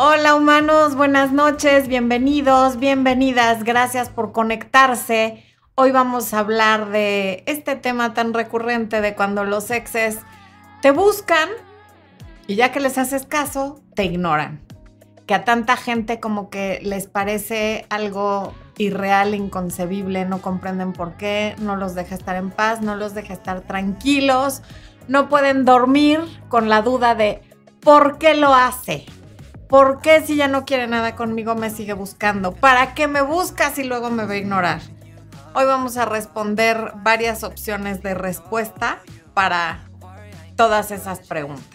[0.00, 5.42] Hola humanos, buenas noches, bienvenidos, bienvenidas, gracias por conectarse.
[5.74, 10.20] Hoy vamos a hablar de este tema tan recurrente de cuando los exes
[10.82, 11.48] te buscan
[12.46, 14.60] y ya que les haces caso, te ignoran.
[15.26, 21.56] Que a tanta gente como que les parece algo irreal, inconcebible, no comprenden por qué,
[21.58, 24.62] no los deja estar en paz, no los deja estar tranquilos,
[25.08, 27.42] no pueden dormir con la duda de
[27.80, 29.04] por qué lo hace.
[29.68, 32.52] ¿Por qué si ya no quiere nada conmigo me sigue buscando?
[32.52, 34.80] ¿Para qué me busca si luego me va a ignorar?
[35.54, 39.00] Hoy vamos a responder varias opciones de respuesta
[39.34, 39.84] para
[40.56, 41.66] todas esas preguntas.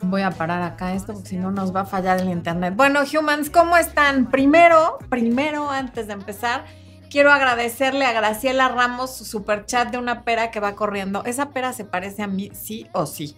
[0.00, 2.74] Voy a parar acá esto porque si no nos va a fallar el internet.
[2.74, 4.30] Bueno, humans, ¿cómo están?
[4.30, 6.64] Primero, primero, antes de empezar,
[7.10, 11.22] quiero agradecerle a Graciela Ramos su super chat de una pera que va corriendo.
[11.26, 13.36] Esa pera se parece a mí, sí o sí.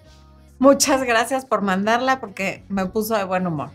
[0.65, 3.68] Muchas gracias por mandarla porque me puso de buen humor.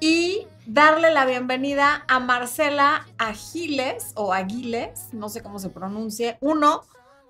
[0.00, 6.84] Y darle la bienvenida a Marcela Agiles o Aguiles, no sé cómo se pronuncie, uno,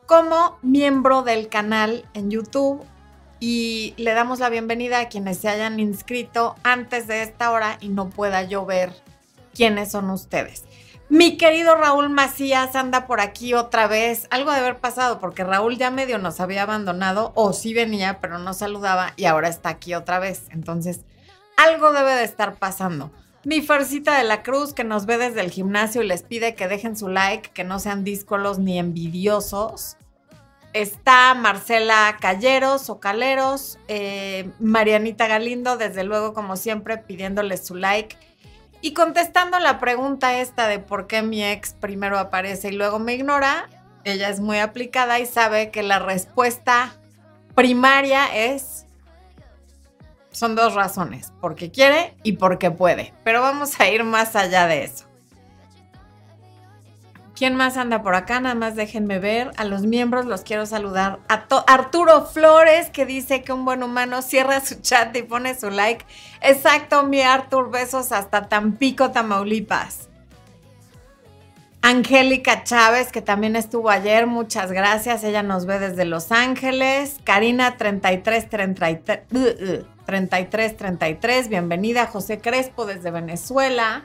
[0.07, 2.85] como miembro del canal en YouTube.
[3.41, 7.89] Y le damos la bienvenida a quienes se hayan inscrito antes de esta hora y
[7.89, 8.93] no pueda yo ver
[9.53, 10.63] quiénes son ustedes.
[11.13, 14.27] Mi querido Raúl Macías anda por aquí otra vez.
[14.31, 18.39] Algo de haber pasado porque Raúl ya medio nos había abandonado o sí venía, pero
[18.39, 20.45] no saludaba y ahora está aquí otra vez.
[20.53, 21.01] Entonces,
[21.59, 23.13] algo debe de estar pasando.
[23.45, 26.67] Mi Fercita de la Cruz que nos ve desde el gimnasio y les pide que
[26.67, 29.99] dejen su like, que no sean díscolos ni envidiosos.
[30.73, 38.17] Está Marcela Calleros o Caleros, eh, Marianita Galindo, desde luego como siempre pidiéndoles su like
[38.83, 43.15] y contestando la pregunta esta de por qué mi ex primero aparece y luego me
[43.15, 43.71] ignora,
[44.05, 46.93] ella es muy aplicada y sabe que la respuesta
[47.55, 48.87] primaria es,
[50.33, 53.15] son dos razones, porque quiere y porque puede.
[53.23, 55.07] Pero vamos a ir más allá de eso.
[57.43, 58.39] ¿Quién más anda por acá?
[58.39, 59.51] Nada más déjenme ver.
[59.57, 61.19] A los miembros los quiero saludar.
[61.29, 65.69] A Arturo Flores, que dice que un buen humano cierra su chat y pone su
[65.69, 66.05] like.
[66.41, 67.73] Exacto, mi Artur.
[67.73, 70.09] Besos hasta Tampico, Tamaulipas.
[71.81, 75.25] Angélica Chávez, que también estuvo ayer, muchas gracias.
[75.25, 77.17] Ella nos ve desde Los Ángeles.
[77.25, 82.07] Karina 3333, 3333, bienvenida.
[82.07, 84.05] José Crespo desde Venezuela.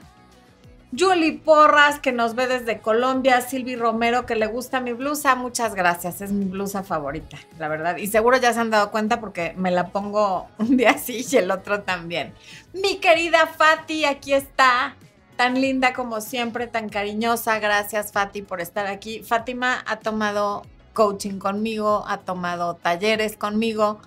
[0.98, 5.76] Julie Porras, que nos ve desde Colombia, Silvi Romero, que le gusta mi blusa, muchas
[5.76, 7.98] gracias, es mi blusa favorita, la verdad.
[7.98, 11.36] Y seguro ya se han dado cuenta porque me la pongo un día así y
[11.36, 12.34] el otro también.
[12.72, 14.96] Mi querida Fati, aquí está,
[15.36, 19.22] tan linda como siempre, tan cariñosa, gracias Fati por estar aquí.
[19.24, 20.62] Fátima ha tomado
[20.94, 24.00] coaching conmigo, ha tomado talleres conmigo,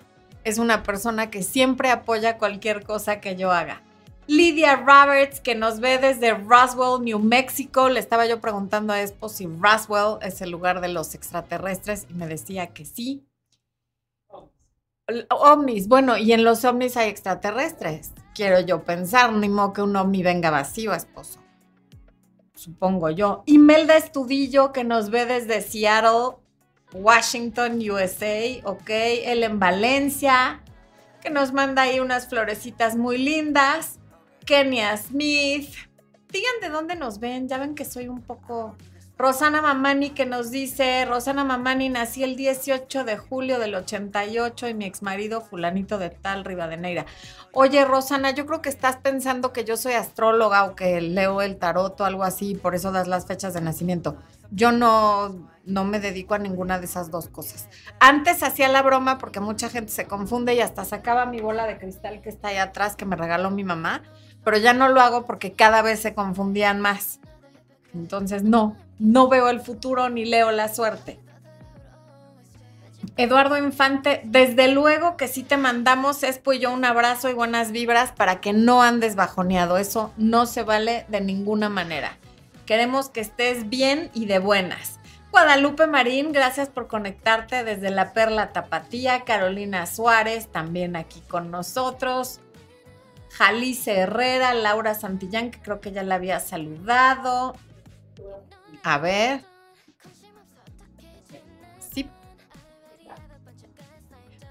[0.44, 3.82] es una persona que siempre apoya cualquier cosa que yo haga.
[4.30, 7.88] Lydia Roberts, que nos ve desde Roswell, New Mexico.
[7.88, 12.14] Le estaba yo preguntando a Expo si Roswell es el lugar de los extraterrestres y
[12.14, 13.26] me decía que sí.
[15.30, 18.12] Ovnis, bueno, y en los ovnis hay extraterrestres.
[18.32, 21.40] Quiero yo pensar, ni modo que un ovni venga vacío, esposo.
[22.54, 23.42] Supongo yo.
[23.46, 26.36] Imelda Estudillo, que nos ve desde Seattle,
[26.92, 28.90] Washington, USA, ok.
[28.90, 30.62] Él en Valencia,
[31.20, 33.99] que nos manda ahí unas florecitas muy lindas.
[34.50, 35.76] Kenia Smith.
[36.28, 38.74] Digan de dónde nos ven, ya ven que soy un poco...
[39.16, 44.74] Rosana Mamani que nos dice, Rosana Mamani nací el 18 de julio del 88 y
[44.74, 47.06] mi exmarido fulanito de tal Rivadeneira.
[47.52, 51.58] Oye Rosana, yo creo que estás pensando que yo soy astróloga o que leo el
[51.58, 54.16] tarot o algo así, por eso das las fechas de nacimiento.
[54.50, 57.68] Yo no, no me dedico a ninguna de esas dos cosas.
[58.00, 61.78] Antes hacía la broma porque mucha gente se confunde y hasta sacaba mi bola de
[61.78, 64.02] cristal que está ahí atrás que me regaló mi mamá
[64.44, 67.20] pero ya no lo hago porque cada vez se confundían más.
[67.94, 71.18] Entonces, no, no veo el futuro ni leo la suerte.
[73.16, 77.72] Eduardo Infante, desde luego que sí te mandamos, Espo y yo, un abrazo y buenas
[77.72, 79.78] vibras para que no andes bajoneado.
[79.78, 82.16] Eso no se vale de ninguna manera.
[82.66, 85.00] Queremos que estés bien y de buenas.
[85.32, 89.24] Guadalupe Marín, gracias por conectarte desde la Perla Tapatía.
[89.24, 92.40] Carolina Suárez, también aquí con nosotros.
[93.30, 97.54] Jalice Herrera, Laura Santillán, que creo que ya la había saludado.
[98.82, 99.44] A ver.
[101.92, 102.08] Sí.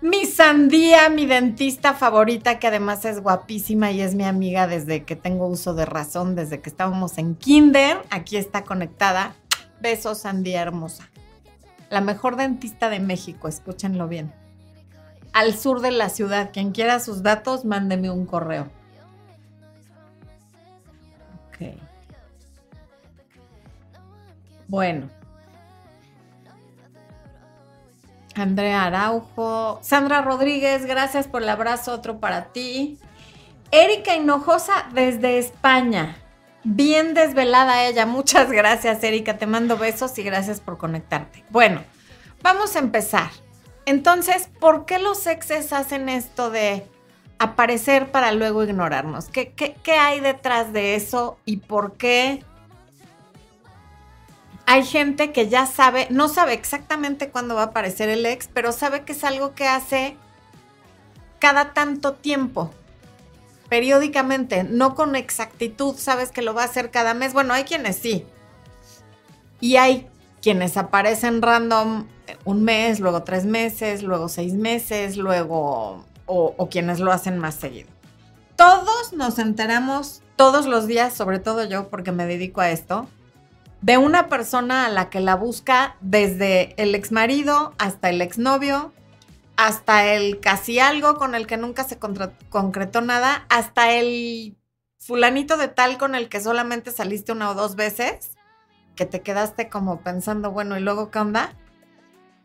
[0.01, 5.15] Mi sandía, mi dentista favorita, que además es guapísima y es mi amiga desde que
[5.15, 8.01] tengo uso de razón, desde que estábamos en kinder.
[8.09, 9.35] Aquí está conectada.
[9.81, 11.09] Besos, sandía hermosa.
[11.89, 14.33] La mejor dentista de México, escúchenlo bien.
[15.33, 16.51] Al sur de la ciudad.
[16.51, 18.69] Quien quiera sus datos, mándeme un correo.
[21.49, 21.75] Ok.
[24.67, 25.09] Bueno.
[28.35, 29.79] Andrea Araujo.
[29.81, 32.99] Sandra Rodríguez, gracias por el abrazo, otro para ti.
[33.71, 36.15] Erika Hinojosa desde España.
[36.63, 38.05] Bien desvelada ella.
[38.05, 39.37] Muchas gracias, Erika.
[39.37, 41.43] Te mando besos y gracias por conectarte.
[41.49, 41.81] Bueno,
[42.41, 43.29] vamos a empezar.
[43.89, 46.85] Entonces, ¿por qué los exes hacen esto de
[47.39, 49.29] aparecer para luego ignorarnos?
[49.29, 52.45] ¿Qué, hay detrás de eso y por qué
[54.67, 58.73] hay gente que ya sabe, no sabe exactamente cuándo va a aparecer el ex, pero
[58.73, 60.15] sabe que es algo que hace
[61.39, 62.69] cada tanto tiempo,
[63.69, 67.33] periódicamente, no con exactitud, sabes que lo va a hacer cada mes.
[67.33, 68.27] Bueno, hay quienes sí.
[69.59, 70.07] Y hay
[70.43, 72.05] quienes aparecen random
[72.45, 77.89] un mes, luego tres meses, luego seis meses, luego, o, quienes lo hacen más seguido.
[78.55, 83.07] Todos nos enteramos todos los días, sobre todo yo, porque me dedico a esto,
[83.81, 88.91] de una persona a la que la busca desde el exmarido hasta el exnovio,
[89.55, 94.57] hasta el casi algo con el que nunca se concretó nada, hasta el
[94.97, 98.31] fulanito de tal con el que solamente saliste una o dos veces,
[98.95, 101.55] que te quedaste como pensando, bueno, ¿y luego qué onda?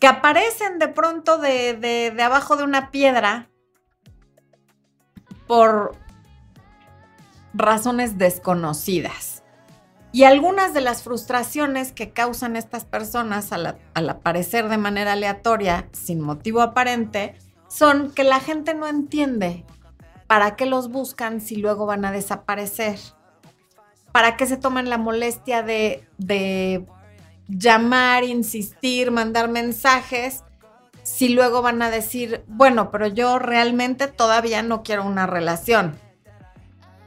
[0.04, 1.78] Que aparecen de pronto de,
[2.14, 3.48] de abajo de una piedra
[5.46, 5.96] por
[7.54, 9.42] razones desconocidas.
[10.12, 13.78] Y algunas de las frustraciones que causan estas personas al,
[14.10, 17.34] aparecer de manera aleatoria, sin motivo aparente,
[17.68, 19.64] son que la gente no entiende
[20.26, 22.98] para qué los buscan si luego van a desaparecer.
[24.12, 26.84] ¿Para qué se toman la molestia de, de
[27.48, 30.44] llamar, insistir, mandar mensajes
[31.04, 35.96] si luego van a decir, bueno, pero yo realmente todavía no quiero una relación?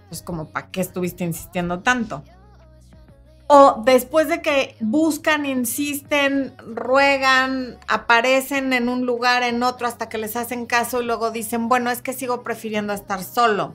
[0.08, 2.24] Pues como, ¿para qué estuviste insistiendo tanto?
[3.48, 10.18] O después de que buscan, insisten, ruegan, aparecen en un lugar, en otro, hasta que
[10.18, 13.74] les hacen caso y luego dicen, bueno, es que sigo prefiriendo estar solo.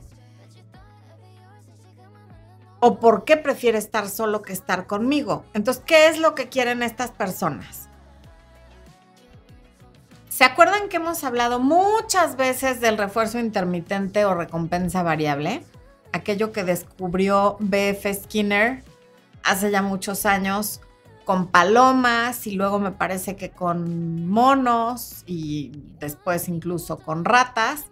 [2.84, 5.44] ¿O por qué prefiere estar solo que estar conmigo?
[5.54, 7.88] Entonces, ¿qué es lo que quieren estas personas?
[10.28, 15.62] ¿Se acuerdan que hemos hablado muchas veces del refuerzo intermitente o recompensa variable?
[16.12, 18.82] Aquello que descubrió BF Skinner
[19.44, 20.80] hace ya muchos años
[21.24, 25.70] con palomas y luego me parece que con monos y
[26.00, 27.84] después incluso con ratas,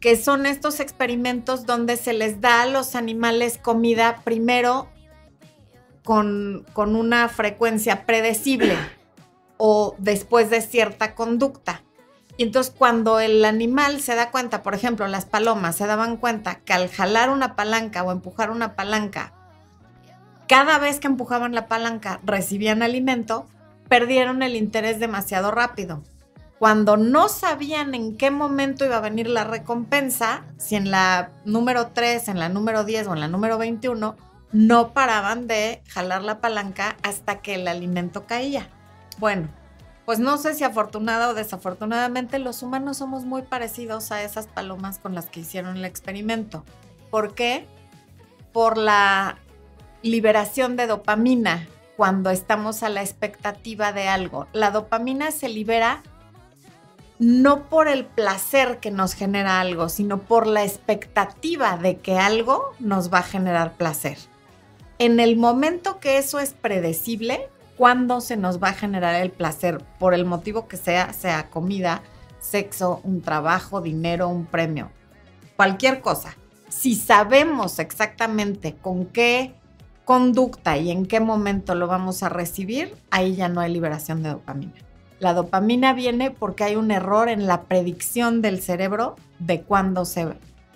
[0.00, 4.88] que son estos experimentos donde se les da a los animales comida primero
[6.04, 8.76] con, con una frecuencia predecible
[9.56, 11.82] o después de cierta conducta.
[12.36, 16.60] Y entonces cuando el animal se da cuenta, por ejemplo, las palomas se daban cuenta
[16.60, 19.34] que al jalar una palanca o empujar una palanca
[20.48, 23.46] cada vez que empujaban la palanca recibían alimento,
[23.88, 26.02] perdieron el interés demasiado rápido.
[26.58, 31.88] Cuando no sabían en qué momento iba a venir la recompensa, si en la número
[31.88, 34.16] 3, en la número 10 o en la número 21,
[34.50, 38.68] no paraban de jalar la palanca hasta que el alimento caía.
[39.18, 39.48] Bueno,
[40.04, 44.98] pues no sé si afortunada o desafortunadamente los humanos somos muy parecidos a esas palomas
[44.98, 46.64] con las que hicieron el experimento.
[47.10, 47.68] ¿Por qué?
[48.52, 49.38] Por la
[50.02, 54.48] liberación de dopamina cuando estamos a la expectativa de algo.
[54.52, 56.02] La dopamina se libera
[57.18, 62.72] no por el placer que nos genera algo, sino por la expectativa de que algo
[62.78, 64.18] nos va a generar placer.
[64.98, 69.78] En el momento que eso es predecible, ¿cuándo se nos va a generar el placer?
[69.98, 72.02] Por el motivo que sea, sea comida,
[72.40, 74.90] sexo, un trabajo, dinero, un premio,
[75.56, 76.36] cualquier cosa.
[76.68, 79.54] Si sabemos exactamente con qué
[80.04, 84.30] conducta y en qué momento lo vamos a recibir, ahí ya no hay liberación de
[84.30, 84.87] dopamina.
[85.20, 90.28] La dopamina viene porque hay un error en la predicción del cerebro de cuándo se,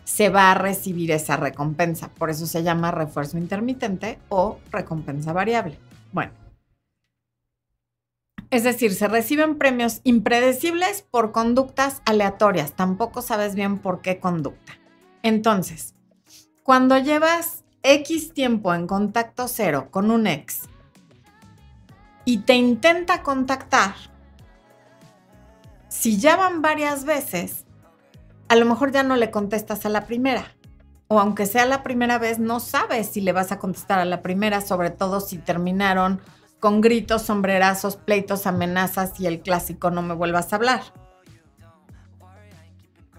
[0.05, 2.09] se va a recibir esa recompensa.
[2.09, 5.79] Por eso se llama refuerzo intermitente o recompensa variable.
[6.13, 6.33] Bueno.
[8.51, 12.73] Es decir, se reciben premios impredecibles por conductas aleatorias.
[12.73, 14.75] Tampoco sabes bien por qué conducta.
[15.23, 15.95] Entonces,
[16.63, 20.69] cuando llevas X tiempo en contacto cero con un ex
[22.25, 23.95] y te intenta contactar,
[26.03, 27.65] si ya van varias veces,
[28.49, 30.57] a lo mejor ya no le contestas a la primera.
[31.07, 34.21] O aunque sea la primera vez, no sabes si le vas a contestar a la
[34.21, 36.21] primera, sobre todo si terminaron
[36.59, 40.81] con gritos, sombrerazos, pleitos, amenazas y el clásico no me vuelvas a hablar.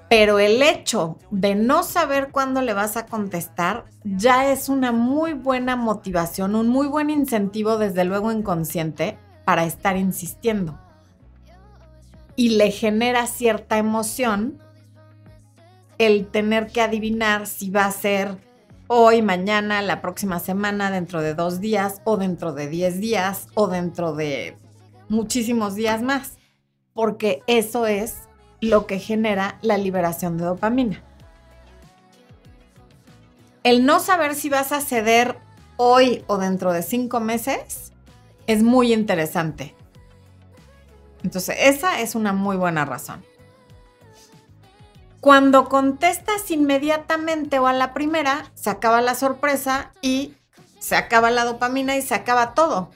[0.09, 5.31] Pero el hecho de no saber cuándo le vas a contestar ya es una muy
[5.31, 10.77] buena motivación, un muy buen incentivo, desde luego inconsciente, para estar insistiendo.
[12.35, 14.59] Y le genera cierta emoción
[15.97, 18.37] el tener que adivinar si va a ser
[18.87, 23.67] hoy, mañana, la próxima semana, dentro de dos días, o dentro de diez días, o
[23.67, 24.57] dentro de
[25.09, 26.37] muchísimos días más.
[26.93, 28.15] Porque eso es
[28.61, 31.03] lo que genera la liberación de dopamina.
[33.63, 35.37] El no saber si vas a ceder
[35.77, 37.93] hoy o dentro de cinco meses
[38.45, 39.75] es muy interesante.
[41.23, 43.23] Entonces, esa es una muy buena razón.
[45.21, 50.35] Cuando contestas inmediatamente o a la primera, se acaba la sorpresa y
[50.79, 52.91] se acaba la dopamina y se acaba todo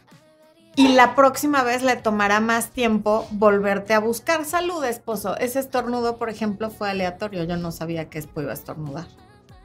[0.78, 4.46] y la próxima vez le tomará más tiempo volverte a buscar.
[4.46, 5.36] Salud, esposo.
[5.38, 7.44] Ese estornudo, por ejemplo, fue aleatorio.
[7.46, 9.08] Yo no sabía que Espo iba a estornudar,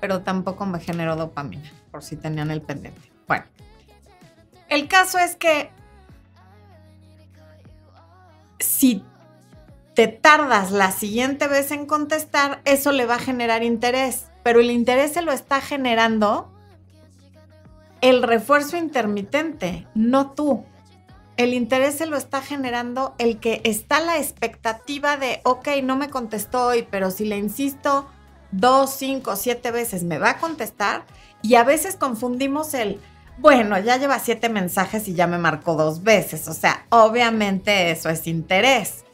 [0.00, 3.12] pero tampoco me generó dopamina, por si tenían el pendiente.
[3.28, 3.45] Bueno,
[4.71, 5.71] el caso es que
[8.62, 9.04] si
[9.95, 14.71] te tardas la siguiente vez en contestar, eso le va a generar interés, pero el
[14.71, 16.50] interés se lo está generando
[18.00, 20.64] el refuerzo intermitente, no tú
[21.37, 26.11] el interés se lo está generando el que está la expectativa de, ok, no me
[26.11, 28.07] contestó hoy, pero si le insisto
[28.50, 31.04] dos, cinco, siete veces, me va a contestar.
[31.42, 33.00] Y a veces confundimos el,
[33.39, 36.49] bueno, ya lleva siete mensajes y ya me marcó dos veces.
[36.49, 39.05] O sea, obviamente eso es interés.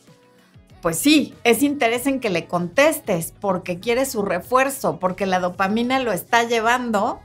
[0.83, 5.99] Pues sí, es interés en que le contestes porque quiere su refuerzo, porque la dopamina
[5.99, 7.21] lo está llevando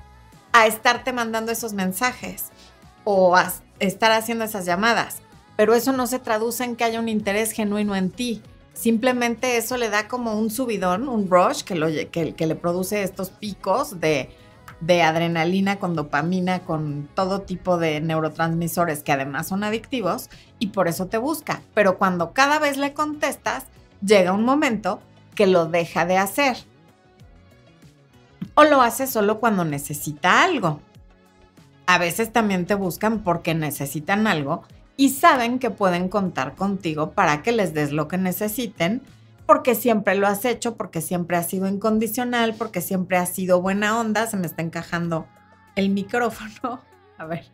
[0.54, 2.46] a estarte mandando esos mensajes
[3.04, 5.22] o a estar haciendo esas llamadas,
[5.56, 8.42] pero eso no se traduce en que haya un interés genuino en ti.
[8.74, 14.00] Simplemente eso le da como un subidón, un rush que, que le produce estos picos
[14.00, 14.30] de,
[14.86, 20.88] de adrenalina con dopamina, con todo tipo de neurotransmisores que además son adictivos y por
[20.88, 21.62] eso te busca.
[21.74, 23.66] Pero cuando cada vez le contestas,
[24.06, 25.02] llega un momento
[25.36, 26.58] que lo deja de hacer.
[28.56, 30.80] O lo hace solo cuando necesita algo
[31.86, 34.64] a veces también te buscan porque necesitan algo
[34.96, 39.02] y saben que pueden contar contigo para que les des lo que necesiten,
[39.46, 44.00] porque siempre lo has hecho, porque siempre has sido incondicional, porque siempre has sido buena
[44.00, 45.28] onda, se me está encajando
[45.76, 46.82] el micrófono,
[47.18, 47.46] a ver,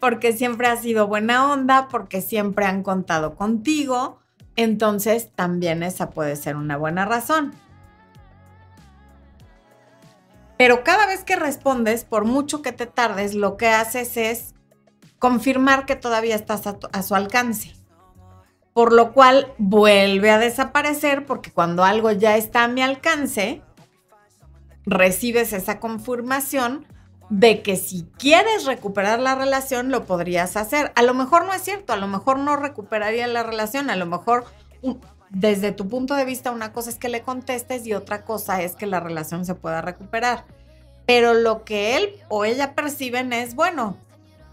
[0.00, 4.20] porque siempre has sido buena onda, porque siempre han contado contigo,
[4.56, 7.52] entonces también esa puede ser una buena razón.
[10.58, 14.54] Pero cada vez que respondes, por mucho que te tardes, lo que haces es
[15.20, 17.77] confirmar que todavía estás a, su alcance.
[18.72, 23.62] Por lo cual vuelve a desaparecer porque cuando algo ya está a mi alcance,
[24.86, 26.86] recibes esa confirmación
[27.30, 30.92] de que si quieres recuperar la relación, lo podrías hacer.
[30.94, 34.06] A lo mejor no es cierto, a lo mejor no recuperaría la relación, a lo
[34.06, 34.44] mejor
[35.30, 38.76] desde tu punto de vista, una cosa es que le contestes y otra cosa es
[38.76, 40.46] que la relación se pueda recuperar.
[41.06, 43.96] Pero lo que él o ella perciben es, bueno,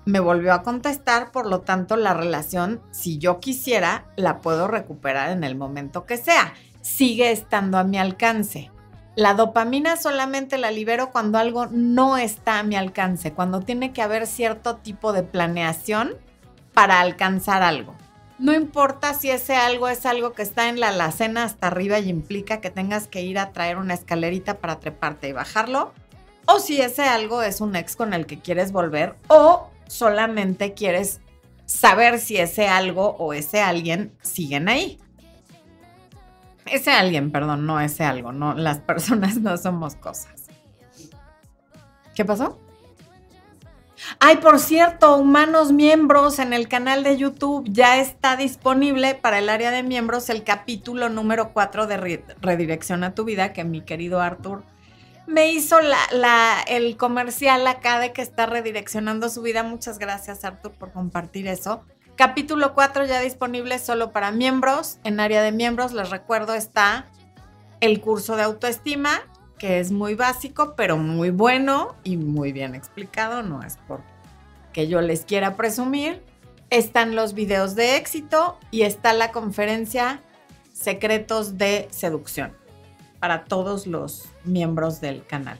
[0.05, 5.31] me volvió a contestar, por lo tanto la relación, si yo quisiera, la puedo recuperar
[5.31, 6.53] en el momento que sea.
[6.81, 8.71] Sigue estando a mi alcance.
[9.15, 14.01] La dopamina solamente la libero cuando algo no está a mi alcance, cuando tiene que
[14.01, 16.15] haber cierto tipo de planeación
[16.73, 17.95] para alcanzar algo.
[18.37, 22.09] No importa si ese algo es algo que está en la alacena hasta arriba y
[22.09, 25.93] implica que tengas que ir a traer una escalerita para treparte y bajarlo,
[26.45, 31.21] o si ese algo es un ex con el que quieres volver, o solamente quieres
[31.65, 34.99] saber si ese algo o ese alguien siguen ahí.
[36.65, 40.45] Ese alguien, perdón, no ese algo, no, las personas no somos cosas.
[42.15, 42.59] ¿Qué pasó?
[44.19, 49.49] Ay, por cierto, humanos miembros en el canal de YouTube ya está disponible para el
[49.49, 54.21] área de miembros el capítulo número 4 de Redirección a tu vida que mi querido
[54.21, 54.63] Arthur
[55.27, 55.77] me hizo
[56.67, 59.63] el comercial acá de que está redireccionando su vida.
[59.63, 61.83] Muchas gracias Arthur por compartir eso.
[62.15, 64.99] Capítulo 4 ya disponible solo para miembros.
[65.03, 67.07] En área de miembros, les recuerdo, está
[67.81, 69.21] el curso de autoestima
[69.57, 74.01] que es muy básico, pero muy bueno y muy bien explicado, no es por
[74.73, 76.21] que yo les quiera presumir.
[76.69, 80.21] Están los videos de éxito y está la conferencia
[80.73, 82.53] Secretos de Seducción
[83.19, 85.59] para todos los miembros del canal.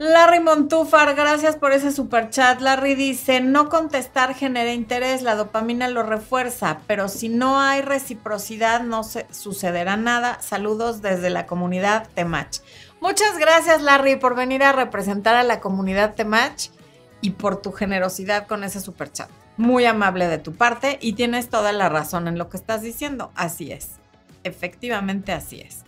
[0.00, 2.62] Larry Montúfar, gracias por ese super chat.
[2.62, 8.80] Larry dice, no contestar genera interés, la dopamina lo refuerza, pero si no hay reciprocidad
[8.80, 10.40] no se, sucederá nada.
[10.40, 12.60] Saludos desde la comunidad Temach.
[13.02, 16.70] Muchas gracias Larry por venir a representar a la comunidad Temach
[17.20, 19.28] y por tu generosidad con ese super chat.
[19.58, 23.32] Muy amable de tu parte y tienes toda la razón en lo que estás diciendo.
[23.34, 23.99] Así es.
[24.44, 25.84] Efectivamente así es.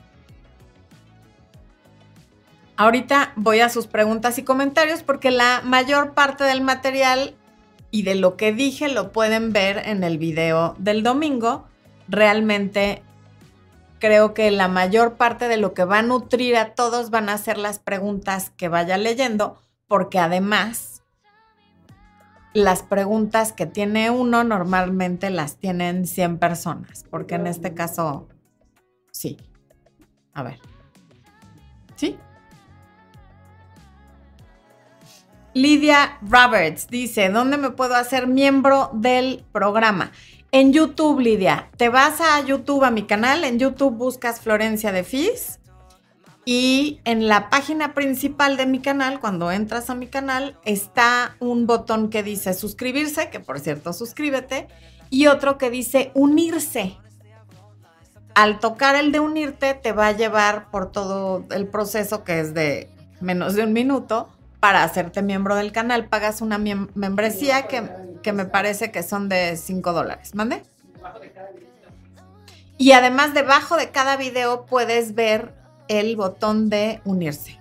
[2.76, 7.35] Ahorita voy a sus preguntas y comentarios porque la mayor parte del material
[7.90, 11.68] y de lo que dije lo pueden ver en el video del domingo.
[12.09, 13.02] Realmente
[14.00, 17.38] creo que la mayor parte de lo que va a nutrir a todos van a
[17.38, 21.02] ser las preguntas que vaya leyendo, porque además
[22.54, 28.28] las preguntas que tiene uno normalmente las tienen 100 personas, porque en este caso,
[29.12, 29.37] sí.
[30.35, 30.59] A ver.
[31.95, 32.19] ¿Sí?
[35.54, 40.12] Lidia Roberts dice, ¿dónde me puedo hacer miembro del programa?
[40.50, 41.71] En YouTube, Lidia.
[41.76, 43.45] Te vas a YouTube, a mi canal.
[43.45, 45.61] En YouTube buscas Florencia de Fis.
[46.45, 51.66] Y en la página principal de mi canal, cuando entras a mi canal, está un
[51.66, 54.66] botón que dice suscribirse, que por cierto, suscríbete,
[55.09, 56.99] y otro que dice unirse.
[58.35, 62.55] Al tocar el de unirte, te va a llevar por todo el proceso que es
[62.55, 62.89] de
[63.21, 64.29] menos de un minuto
[64.61, 66.07] para hacerte miembro del canal.
[66.07, 70.35] Pagas una membresía que, me parece que son de 5 dólares.
[70.35, 70.62] ¿Mande?
[72.79, 75.55] Y además debajo de cada video puedes ver
[75.89, 77.61] el botón de unirse.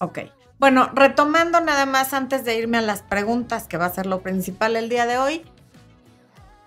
[0.00, 0.18] Ok.
[0.58, 4.22] Bueno, retomando nada más antes de irme a las preguntas, que va a ser lo
[4.22, 5.42] principal el día de hoy.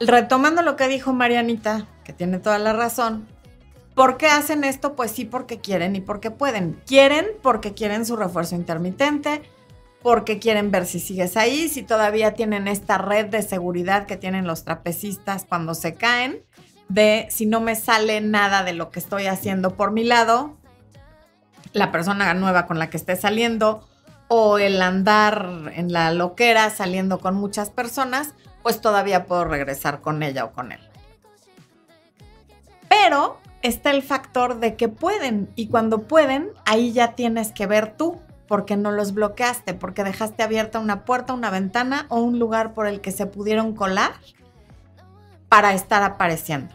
[0.06, 3.28] Retomando lo que dijo Marianita, que tiene toda la razón,
[3.96, 4.96] ¿Por qué hacen esto?
[4.96, 6.82] Pues sí, porque quieren y porque pueden.
[6.88, 9.44] Quieren porque quieren su refuerzo intermitente,
[10.02, 14.48] porque quieren ver si sigues ahí, si todavía tienen esta red de seguridad que tienen
[14.48, 16.44] los trapecistas cuando se caen,
[16.90, 20.58] de si no me sale nada de lo que estoy haciendo por mi lado,
[21.72, 23.88] la persona nueva con la que esté saliendo
[24.28, 30.24] o el andar en la loquera saliendo con muchas personas, pues todavía puedo regresar con
[30.24, 30.80] ella o con él.
[32.90, 37.96] Pero está el factor de que pueden y cuando pueden, ahí ya tienes que ver
[37.96, 42.74] tú porque no los bloqueaste, porque dejaste abierta una puerta, una ventana o un lugar
[42.74, 44.12] por el que se pudieron colar
[45.50, 46.74] para estar apareciendo.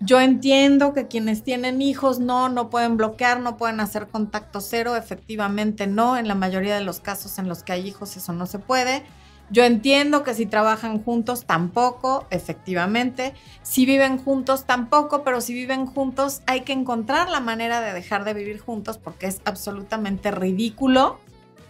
[0.00, 4.96] Yo entiendo que quienes tienen hijos no, no pueden bloquear, no pueden hacer contacto cero,
[4.96, 8.46] efectivamente no, en la mayoría de los casos en los que hay hijos eso no
[8.46, 9.04] se puede
[9.50, 13.34] yo entiendo que si trabajan juntos tampoco, efectivamente.
[13.62, 18.24] Si viven juntos tampoco, pero si viven juntos hay que encontrar la manera de dejar
[18.24, 21.18] de vivir juntos porque es absolutamente ridículo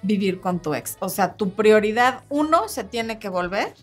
[0.03, 0.97] vivir con tu ex.
[1.01, 3.75] O sea, tu prioridad uno se tiene que volver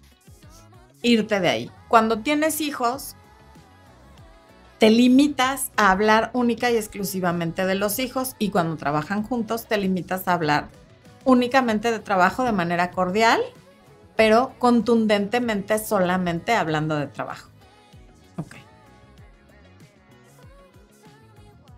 [1.02, 1.72] irte de ahí.
[1.88, 3.16] Cuando tienes hijos,
[4.78, 9.78] te limitas a hablar única y exclusivamente de los hijos y cuando trabajan juntos te
[9.78, 10.70] limitas a hablar
[11.24, 13.42] únicamente de trabajo de manera cordial
[14.22, 17.50] pero contundentemente solamente hablando de trabajo.
[18.38, 18.54] Ok.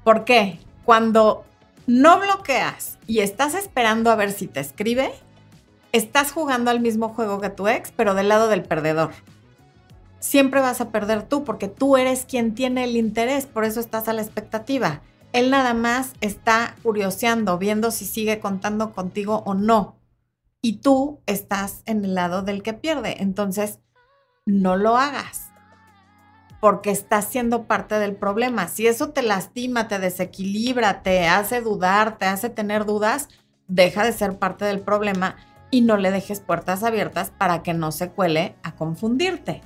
[0.03, 0.59] ¿Por qué?
[0.83, 1.45] Cuando
[1.87, 5.13] no bloqueas y estás esperando a ver si te escribe,
[5.93, 9.11] estás jugando al mismo juego que tu ex, pero del lado del perdedor.
[10.19, 14.09] Siempre vas a perder tú porque tú eres quien tiene el interés, por eso estás
[14.09, 14.99] a la expectativa.
[15.31, 19.95] Él nada más está curioseando, viendo si sigue contando contigo o no
[20.63, 23.21] y tú estás en el lado del que pierde.
[23.21, 23.79] Entonces,
[24.45, 25.51] no lo hagas
[26.61, 28.69] porque estás siendo parte del problema.
[28.69, 33.27] Si eso te lastima, te desequilibra, te hace dudar, te hace tener dudas,
[33.67, 35.35] deja de ser parte del problema
[35.69, 39.61] y no le dejes puertas abiertas para que no se cuele a confundirte.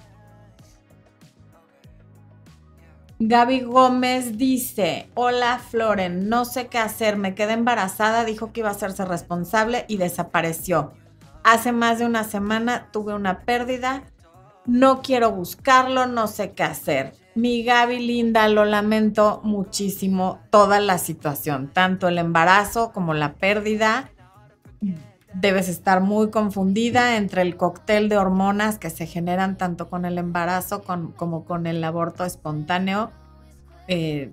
[3.20, 8.70] Gaby Gómez dice, hola Floren, no sé qué hacer, me quedé embarazada, dijo que iba
[8.70, 10.94] a hacerse responsable y desapareció.
[11.44, 14.04] Hace más de una semana tuve una pérdida,
[14.68, 17.14] no quiero buscarlo, no sé qué hacer.
[17.34, 24.12] Mi Gaby linda, lo lamento muchísimo toda la situación, tanto el embarazo como la pérdida
[25.40, 30.18] debes estar muy confundida entre el cóctel de hormonas que se generan tanto con el
[30.18, 33.12] embarazo como con el aborto espontáneo.
[33.88, 34.32] Eh,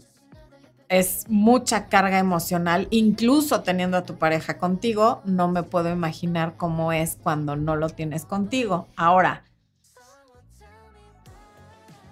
[0.89, 6.93] es mucha carga emocional, incluso teniendo a tu pareja contigo, no me puedo imaginar cómo
[6.93, 8.87] es cuando no lo tienes contigo.
[8.97, 9.45] Ahora,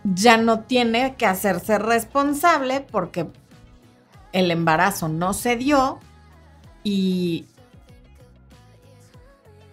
[0.05, 3.29] ya no tiene que hacerse responsable porque
[4.33, 6.01] el embarazo no se dio
[6.83, 7.47] y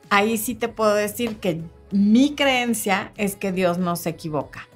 [0.09, 4.67] ahí sí te puedo decir que mi creencia es que Dios no se equivoca.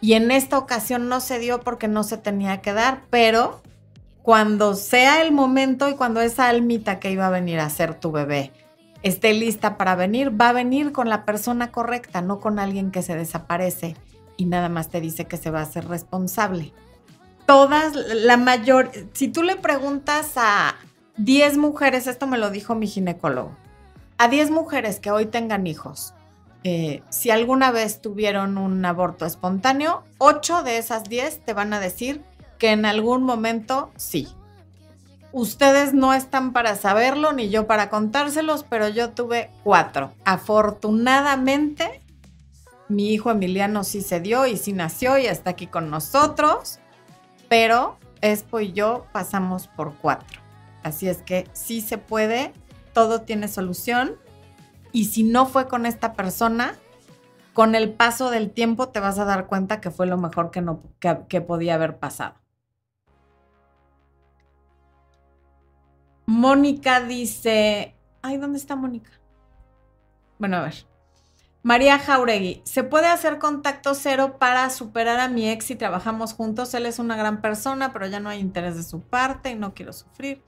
[0.00, 3.62] Y en esta ocasión no se dio porque no se tenía que dar, pero
[4.22, 8.12] cuando sea el momento y cuando esa almita que iba a venir a ser tu
[8.12, 8.52] bebé
[9.02, 13.02] esté lista para venir, va a venir con la persona correcta, no con alguien que
[13.02, 13.96] se desaparece
[14.38, 16.72] y nada más te dice que se va a hacer responsable.
[17.46, 20.74] Todas, la mayor, si tú le preguntas a
[21.18, 23.54] 10 mujeres, esto me lo dijo mi ginecólogo,
[24.18, 26.14] a 10 mujeres que hoy tengan hijos,
[26.62, 31.80] eh, si alguna vez tuvieron un aborto espontáneo, 8 de esas 10 te van a
[31.80, 32.22] decir
[32.58, 34.28] que en algún momento sí.
[35.32, 40.12] Ustedes no están para saberlo ni yo para contárselos, pero yo tuve cuatro.
[40.24, 42.00] Afortunadamente,
[42.88, 46.78] mi hijo Emiliano sí se dio y sí nació y está aquí con nosotros,
[47.48, 50.40] pero Espo y yo pasamos por cuatro.
[50.82, 52.54] Así es que sí se puede,
[52.94, 54.16] todo tiene solución.
[54.92, 56.76] Y si no fue con esta persona,
[57.52, 60.62] con el paso del tiempo te vas a dar cuenta que fue lo mejor que,
[60.62, 60.80] no,
[61.28, 62.36] que podía haber pasado.
[66.26, 69.10] Mónica dice, ay, ¿dónde está Mónica?
[70.38, 70.86] Bueno, a ver.
[71.62, 76.74] María Jauregui, ¿se puede hacer contacto cero para superar a mi ex si trabajamos juntos?
[76.74, 79.72] Él es una gran persona, pero ya no hay interés de su parte y no
[79.72, 80.42] quiero sufrir.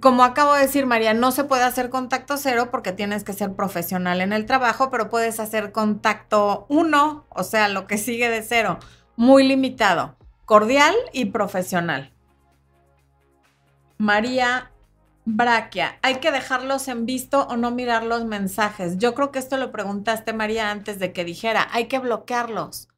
[0.00, 3.54] Como acabo de decir, María, no se puede hacer contacto cero porque tienes que ser
[3.54, 8.42] profesional en el trabajo, pero puedes hacer contacto uno, o sea, lo que sigue de
[8.42, 8.78] cero,
[9.16, 12.12] muy limitado, cordial y profesional.
[13.96, 14.70] María
[15.24, 18.98] Braquia, ¿hay que dejarlos en visto o no mirar los mensajes?
[18.98, 22.88] Yo creo que esto lo preguntaste, María, antes de que dijera, hay que bloquearlos.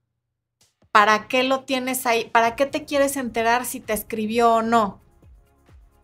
[0.91, 2.29] ¿Para qué lo tienes ahí?
[2.31, 5.02] ¿Para qué te quieres enterar si te escribió o no?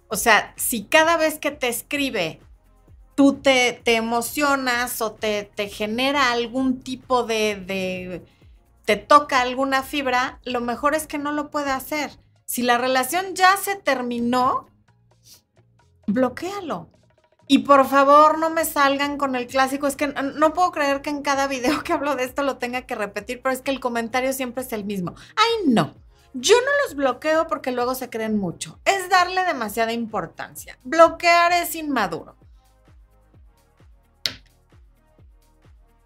[0.08, 2.40] O sea, si cada vez que te escribe
[3.18, 8.24] tú te, te emocionas o te, te, genera algún tipo de, de,
[8.84, 12.12] te toca alguna fibra, lo mejor es que no lo pueda hacer.
[12.44, 14.68] Si la relación ya se terminó,
[16.06, 16.90] bloquealo.
[17.48, 21.10] Y por favor no me salgan con el clásico, es que no puedo creer que
[21.10, 23.80] en cada video que hablo de esto lo tenga que repetir, pero es que el
[23.80, 25.16] comentario siempre es el mismo.
[25.34, 25.96] Ay, no,
[26.34, 28.78] yo no los bloqueo porque luego se creen mucho.
[28.84, 30.78] Es darle demasiada importancia.
[30.84, 32.36] Bloquear es inmaduro.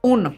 [0.00, 0.36] Uno.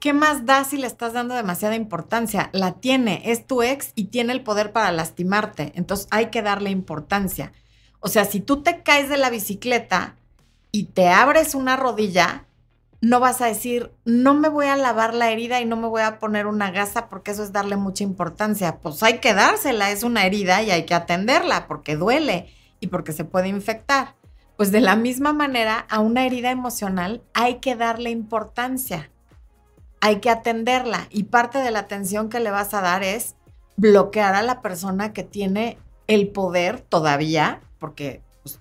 [0.00, 2.50] ¿Qué más da si le estás dando demasiada importancia?
[2.52, 5.72] La tiene, es tu ex y tiene el poder para lastimarte.
[5.76, 7.52] Entonces hay que darle importancia.
[8.00, 10.16] O sea, si tú te caes de la bicicleta
[10.72, 12.44] y te abres una rodilla,
[13.04, 16.02] no vas a decir, no me voy a lavar la herida y no me voy
[16.02, 18.78] a poner una gasa porque eso es darle mucha importancia.
[18.78, 22.48] Pues hay que dársela, es una herida y hay que atenderla porque duele
[22.80, 24.14] y porque se puede infectar.
[24.56, 29.10] Pues de la misma manera, a una herida emocional hay que darle importancia
[30.04, 33.36] hay que atenderla y parte de la atención que le vas a dar es
[33.78, 38.60] bloquear a la persona que tiene el poder todavía, porque pues,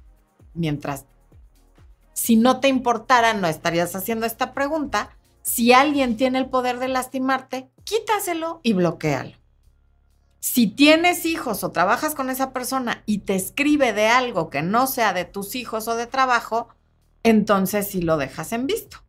[0.53, 1.06] mientras,
[2.13, 5.10] si no te importara, no estarías haciendo esta pregunta.
[5.41, 9.38] Si alguien tiene el poder de lastimarte, quítaselo y bloquealo.
[10.39, 14.88] Si tienes hijos o trabajas con esa persona y te escribe de algo que no
[14.88, 16.67] sea de tus hijos o de trabajo,
[17.23, 19.04] entonces sí lo dejas en visto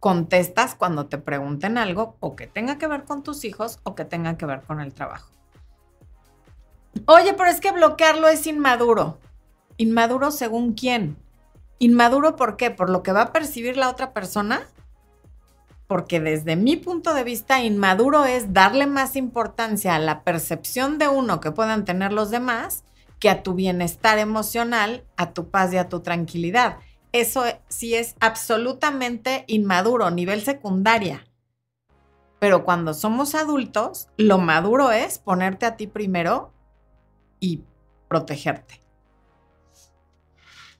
[0.00, 4.06] contestas cuando te pregunten algo o que tenga que ver con tus hijos o que
[4.06, 5.30] tenga que ver con el trabajo.
[7.06, 9.18] Oye, pero es que bloquearlo es inmaduro.
[9.76, 11.16] ¿Inmaduro según quién?
[11.80, 12.70] ¿Inmaduro por qué?
[12.70, 14.68] ¿Por lo que va a percibir la otra persona?
[15.88, 21.08] Porque desde mi punto de vista, inmaduro es darle más importancia a la percepción de
[21.08, 22.84] uno que puedan tener los demás
[23.18, 26.76] que a tu bienestar emocional, a tu paz y a tu tranquilidad
[27.12, 31.26] eso sí es absolutamente inmaduro, nivel secundaria.
[32.38, 36.52] Pero cuando somos adultos, lo maduro es ponerte a ti primero
[37.38, 37.62] y
[38.08, 38.80] protegerte.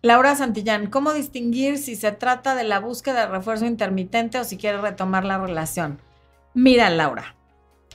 [0.02, 4.56] Laura Santillán, ¿cómo distinguir si se trata de la búsqueda de refuerzo intermitente o si
[4.56, 6.00] quiere retomar la relación?
[6.54, 7.36] Mira, Laura,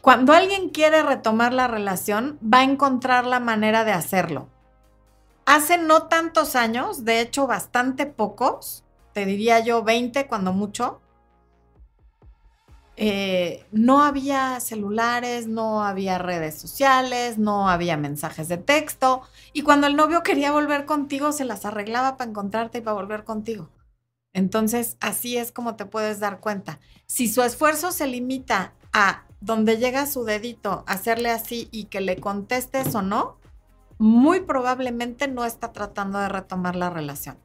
[0.01, 4.49] cuando alguien quiere retomar la relación, va a encontrar la manera de hacerlo.
[5.47, 11.01] Hace no tantos años, de hecho bastante pocos, te diría yo 20 cuando mucho,
[12.97, 19.21] eh, no había celulares, no había redes sociales, no había mensajes de texto.
[19.53, 23.23] Y cuando el novio quería volver contigo, se las arreglaba para encontrarte y para volver
[23.23, 23.69] contigo.
[24.33, 26.79] Entonces, así es como te puedes dar cuenta.
[27.05, 32.17] Si su esfuerzo se limita a donde llega su dedito, hacerle así y que le
[32.17, 33.37] contestes o no,
[33.97, 37.37] muy probablemente no está tratando de retomar la relación.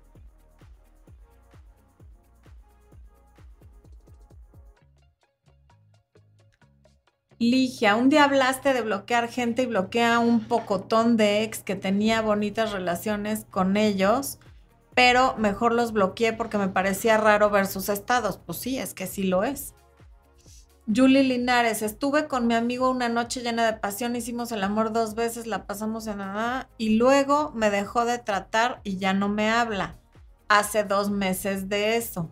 [7.40, 12.20] Ligia, un día hablaste de bloquear gente y bloquea un pocotón de ex que tenía
[12.20, 14.38] bonitas relaciones con ellos,
[14.94, 18.38] pero mejor los bloqueé porque me parecía raro ver sus estados.
[18.44, 19.72] Pues sí, es que sí lo es.
[20.94, 25.14] Julie Linares, estuve con mi amigo una noche llena de pasión, hicimos el amor dos
[25.14, 29.48] veces, la pasamos en nada y luego me dejó de tratar y ya no me
[29.48, 29.96] habla.
[30.48, 32.31] Hace dos meses de eso.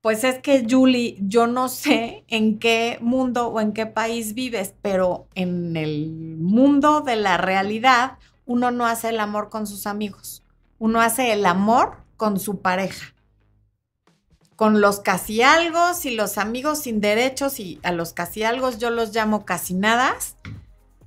[0.00, 4.74] Pues es que, Julie, yo no sé en qué mundo o en qué país vives,
[4.80, 10.42] pero en el mundo de la realidad, uno no hace el amor con sus amigos,
[10.78, 13.14] uno hace el amor con su pareja.
[14.56, 18.90] Con los casi algo y los amigos sin derechos y a los casi algo yo
[18.90, 20.14] los llamo casi nada,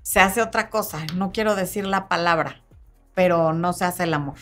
[0.04, 2.62] se hace otra cosa, no quiero decir la palabra,
[3.16, 4.38] pero no se hace el amor.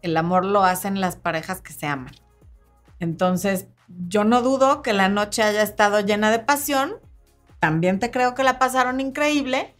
[0.00, 2.14] El amor lo hacen las parejas que se aman.
[2.98, 3.66] Entonces,
[4.08, 6.94] yo no dudo que la noche haya estado llena de pasión,
[7.58, 9.74] también te creo que la pasaron increíble,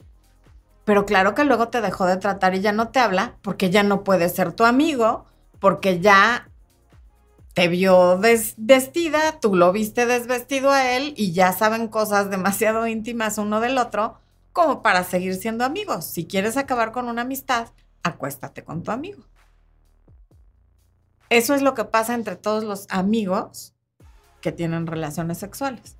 [0.85, 3.83] pero claro que luego te dejó de tratar y ya no te habla porque ya
[3.83, 5.27] no puede ser tu amigo,
[5.61, 6.48] porque ya
[7.55, 13.38] te vio desvestida, tú lo viste desvestido a él y ya saben cosas demasiado íntimas
[13.38, 14.18] uno del otro
[14.53, 16.05] como para seguir siendo amigos.
[16.05, 17.68] Si quieres acabar con una amistad,
[18.03, 19.22] acuéstate con tu amigo.
[21.29, 23.71] Eso es lo que pasa entre todos los amigos
[24.42, 25.96] que tienen relaciones sexuales.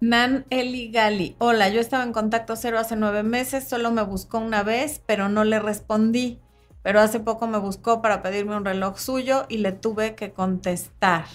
[0.00, 1.34] Nan Eli Gali.
[1.38, 5.28] Hola, yo estaba en contacto cero hace nueve meses, solo me buscó una vez, pero
[5.28, 6.40] no le respondí.
[6.82, 11.26] Pero hace poco me buscó para pedirme un reloj suyo y le tuve que contestar.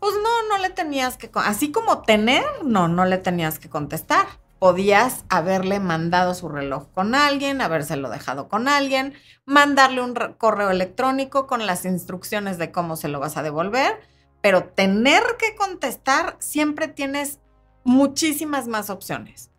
[0.00, 4.26] Pues no, no le tenías que, así como tener, no, no le tenías que contestar
[4.66, 11.46] podías haberle mandado su reloj con alguien, habérselo dejado con alguien, mandarle un correo electrónico
[11.46, 14.00] con las instrucciones de cómo se lo vas a devolver,
[14.40, 17.38] pero tener que contestar siempre tienes
[17.84, 19.52] muchísimas más opciones.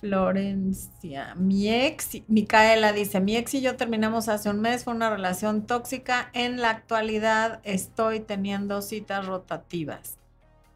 [0.00, 5.10] Florencia, mi ex, Micaela dice, mi ex y yo terminamos hace un mes, fue una
[5.10, 10.18] relación tóxica, en la actualidad estoy teniendo citas rotativas.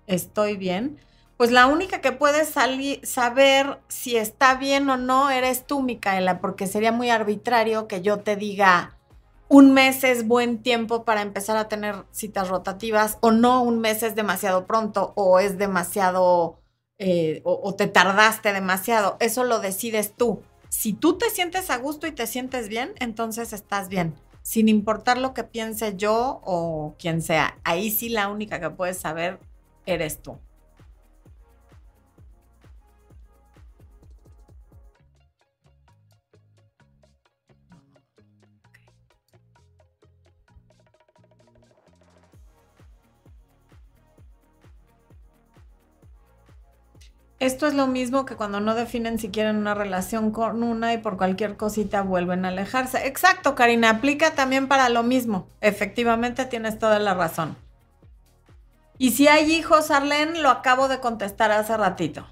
[0.08, 0.98] ¿Estoy bien?
[1.36, 6.66] Pues la única que puede saber si está bien o no eres tú, Micaela, porque
[6.66, 8.96] sería muy arbitrario que yo te diga,
[9.48, 14.02] un mes es buen tiempo para empezar a tener citas rotativas o no, un mes
[14.02, 16.61] es demasiado pronto o es demasiado
[17.04, 19.16] eh, o, te tardaste demasiado.
[19.18, 20.40] Eso lo decides tú.
[20.68, 24.14] Si tú te sientes a gusto y te sientes bien, entonces estás bien.
[24.42, 27.58] Sin importar lo que piense yo o quien sea.
[27.64, 29.40] Ahí sí la única que puedes saber
[29.84, 30.38] eres tú.
[47.42, 50.98] Esto es lo mismo que cuando no definen si quieren una relación con una y
[50.98, 53.08] por cualquier cosita vuelven a alejarse.
[53.08, 55.48] Exacto, Karina, aplica también para lo mismo.
[55.60, 57.56] Efectivamente, tienes toda la razón.
[58.96, 62.28] Y si hay hijos, Arlene, lo acabo de contestar hace ratito.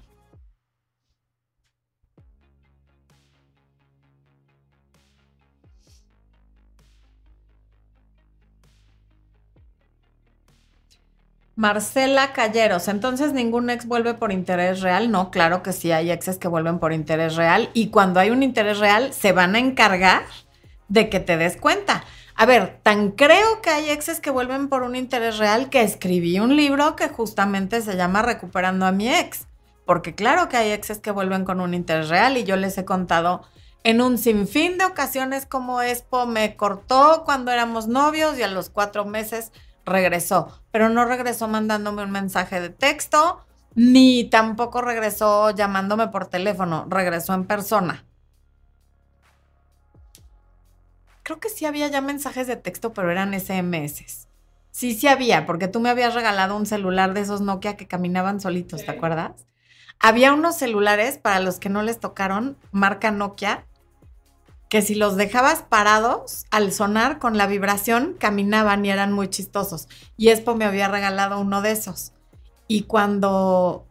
[11.61, 15.11] Marcela Calleros, entonces ningún ex vuelve por interés real.
[15.11, 18.41] No, claro que sí hay exes que vuelven por interés real y cuando hay un
[18.41, 20.23] interés real se van a encargar
[20.87, 22.03] de que te des cuenta.
[22.33, 26.39] A ver, tan creo que hay exes que vuelven por un interés real que escribí
[26.39, 29.45] un libro que justamente se llama Recuperando a mi ex.
[29.85, 32.85] Porque claro que hay exes que vuelven con un interés real y yo les he
[32.85, 33.43] contado
[33.83, 38.71] en un sinfín de ocasiones como Expo me cortó cuando éramos novios y a los
[38.71, 39.51] cuatro meses
[39.91, 46.85] regresó, pero no regresó mandándome un mensaje de texto, ni tampoco regresó llamándome por teléfono,
[46.89, 48.05] regresó en persona.
[51.23, 54.27] Creo que sí había ya mensajes de texto, pero eran SMS.
[54.71, 58.39] Sí, sí había, porque tú me habías regalado un celular de esos Nokia que caminaban
[58.39, 59.45] solitos, ¿te acuerdas?
[59.99, 63.65] Había unos celulares para los que no les tocaron, marca Nokia,
[64.71, 69.89] que si los dejabas parados, al sonar con la vibración, caminaban y eran muy chistosos.
[70.15, 72.13] Y Expo me había regalado uno de esos.
[72.69, 73.85] Y cuando...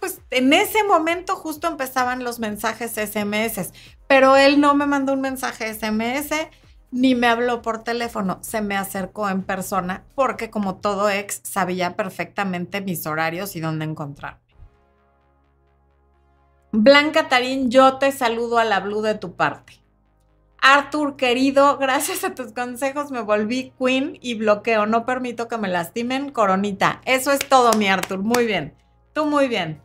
[0.00, 3.74] Pues en ese momento justo empezaban los mensajes SMS,
[4.06, 6.32] pero él no me mandó un mensaje SMS
[6.90, 11.94] ni me habló por teléfono, se me acercó en persona porque como todo ex sabía
[11.94, 14.49] perfectamente mis horarios y dónde encontrarme.
[16.72, 19.80] Blanca Tarín, yo te saludo a la Blue de tu parte.
[20.62, 24.86] Arthur, querido, gracias a tus consejos me volví queen y bloqueo.
[24.86, 27.00] No permito que me lastimen, coronita.
[27.06, 28.18] Eso es todo, mi Arthur.
[28.18, 28.74] Muy bien.
[29.14, 29.82] Tú muy bien.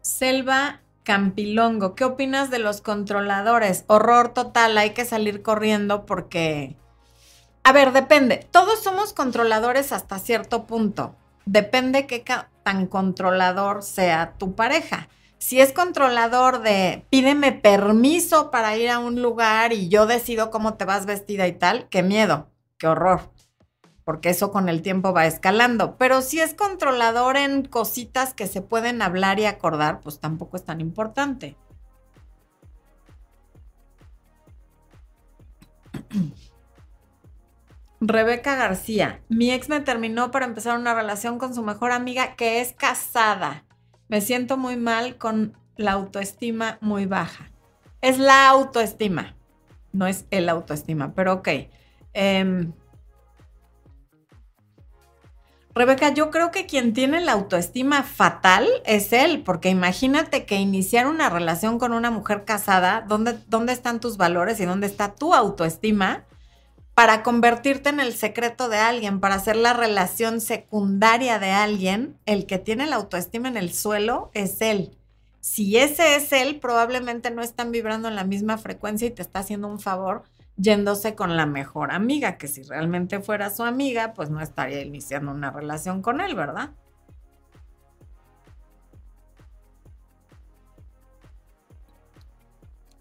[0.00, 3.84] Selva Campilongo, ¿qué opinas de los controladores?
[3.88, 6.76] Horror total, hay que salir corriendo porque...
[7.64, 8.46] A ver, depende.
[8.50, 11.14] Todos somos controladores hasta cierto punto.
[11.44, 12.22] Depende qué
[12.62, 15.08] tan controlador sea tu pareja.
[15.38, 20.74] Si es controlador de pídeme permiso para ir a un lugar y yo decido cómo
[20.74, 22.48] te vas vestida y tal, qué miedo,
[22.78, 23.32] qué horror
[24.04, 25.96] porque eso con el tiempo va escalando.
[25.96, 30.64] Pero si es controlador en cositas que se pueden hablar y acordar, pues tampoco es
[30.64, 31.56] tan importante.
[38.04, 42.60] Rebeca García, mi ex me terminó para empezar una relación con su mejor amiga que
[42.60, 43.64] es casada.
[44.08, 47.52] Me siento muy mal con la autoestima muy baja.
[48.00, 49.36] Es la autoestima,
[49.92, 51.48] no es el autoestima, pero ok.
[52.14, 52.66] Eh,
[55.72, 61.06] Rebeca, yo creo que quien tiene la autoestima fatal es él, porque imagínate que iniciar
[61.06, 65.34] una relación con una mujer casada, ¿dónde, dónde están tus valores y dónde está tu
[65.34, 66.24] autoestima?
[66.94, 72.44] Para convertirte en el secreto de alguien, para hacer la relación secundaria de alguien, el
[72.46, 74.98] que tiene la autoestima en el suelo es él.
[75.40, 79.40] Si ese es él, probablemente no están vibrando en la misma frecuencia y te está
[79.40, 80.24] haciendo un favor
[80.56, 85.32] yéndose con la mejor amiga, que si realmente fuera su amiga, pues no estaría iniciando
[85.32, 86.72] una relación con él, ¿verdad?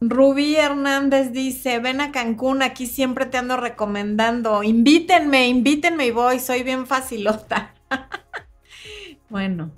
[0.03, 4.63] Rubí Hernández dice, ven a Cancún, aquí siempre te ando recomendando.
[4.63, 7.75] Invítenme, invítenme y voy, soy bien facilota.
[9.29, 9.71] bueno,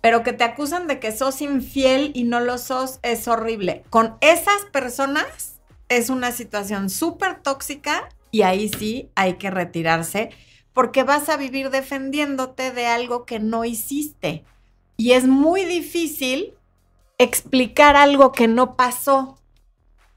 [0.00, 3.82] pero que te acusan de que sos infiel y no lo sos es horrible.
[3.90, 10.30] Con esas personas es una situación súper tóxica y ahí sí hay que retirarse
[10.72, 14.44] porque vas a vivir defendiéndote de algo que no hiciste.
[14.96, 16.54] Y es muy difícil
[17.22, 19.38] explicar algo que no pasó.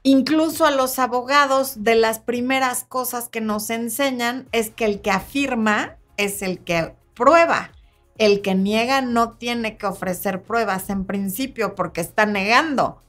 [0.02, 5.10] Incluso a los abogados de las primeras cosas que nos enseñan es que el que
[5.10, 7.72] afirma es el que prueba.
[8.18, 13.02] El que niega no tiene que ofrecer pruebas en principio porque está negando.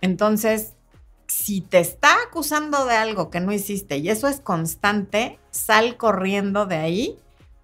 [0.00, 0.74] Entonces,
[1.26, 6.66] si te está acusando de algo que no hiciste y eso es constante, sal corriendo
[6.66, 7.18] de ahí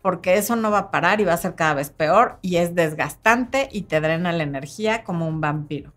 [0.09, 2.75] porque eso no va a parar y va a ser cada vez peor y es
[2.75, 5.93] desgastante y te drena la energía como un vampiro.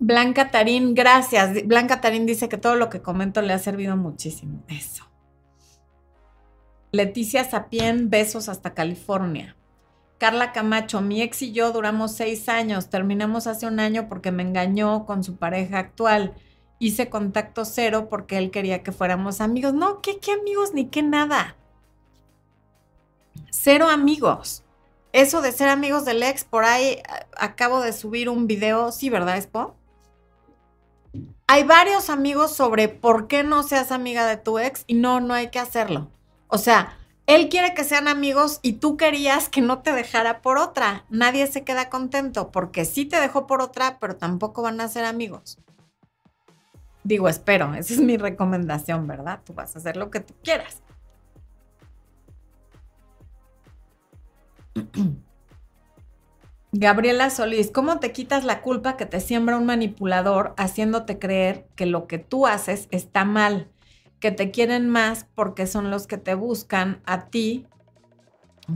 [0.00, 1.64] Blanca Tarín, gracias.
[1.64, 4.64] Blanca Tarín dice que todo lo que comento le ha servido muchísimo.
[4.66, 5.04] Eso.
[6.90, 9.54] Leticia Sapien, besos hasta California.
[10.18, 14.42] Carla Camacho, mi ex y yo duramos seis años, terminamos hace un año porque me
[14.42, 16.34] engañó con su pareja actual.
[16.78, 19.72] Hice contacto cero porque él quería que fuéramos amigos.
[19.72, 21.56] No, ¿qué, qué amigos ni qué nada?
[23.50, 24.62] Cero amigos.
[25.12, 27.02] Eso de ser amigos del ex, por ahí
[27.38, 29.74] acabo de subir un video, sí, ¿verdad, Expo?
[31.46, 35.32] Hay varios amigos sobre por qué no seas amiga de tu ex y no, no
[35.32, 36.10] hay que hacerlo.
[36.48, 40.58] O sea, él quiere que sean amigos y tú querías que no te dejara por
[40.58, 41.06] otra.
[41.08, 45.04] Nadie se queda contento porque sí te dejó por otra, pero tampoco van a ser
[45.04, 45.58] amigos.
[47.06, 49.40] Digo, espero, esa es mi recomendación, ¿verdad?
[49.44, 50.82] Tú vas a hacer lo que tú quieras.
[56.72, 61.86] Gabriela Solís, ¿cómo te quitas la culpa que te siembra un manipulador haciéndote creer que
[61.86, 63.70] lo que tú haces está mal?
[64.20, 67.66] que te quieren más porque son los que te buscan a ti,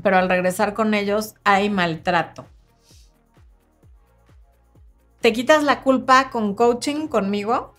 [0.02, 2.46] pero al regresar con ellos hay maltrato.
[5.20, 7.74] Te quitas la culpa con coaching conmigo,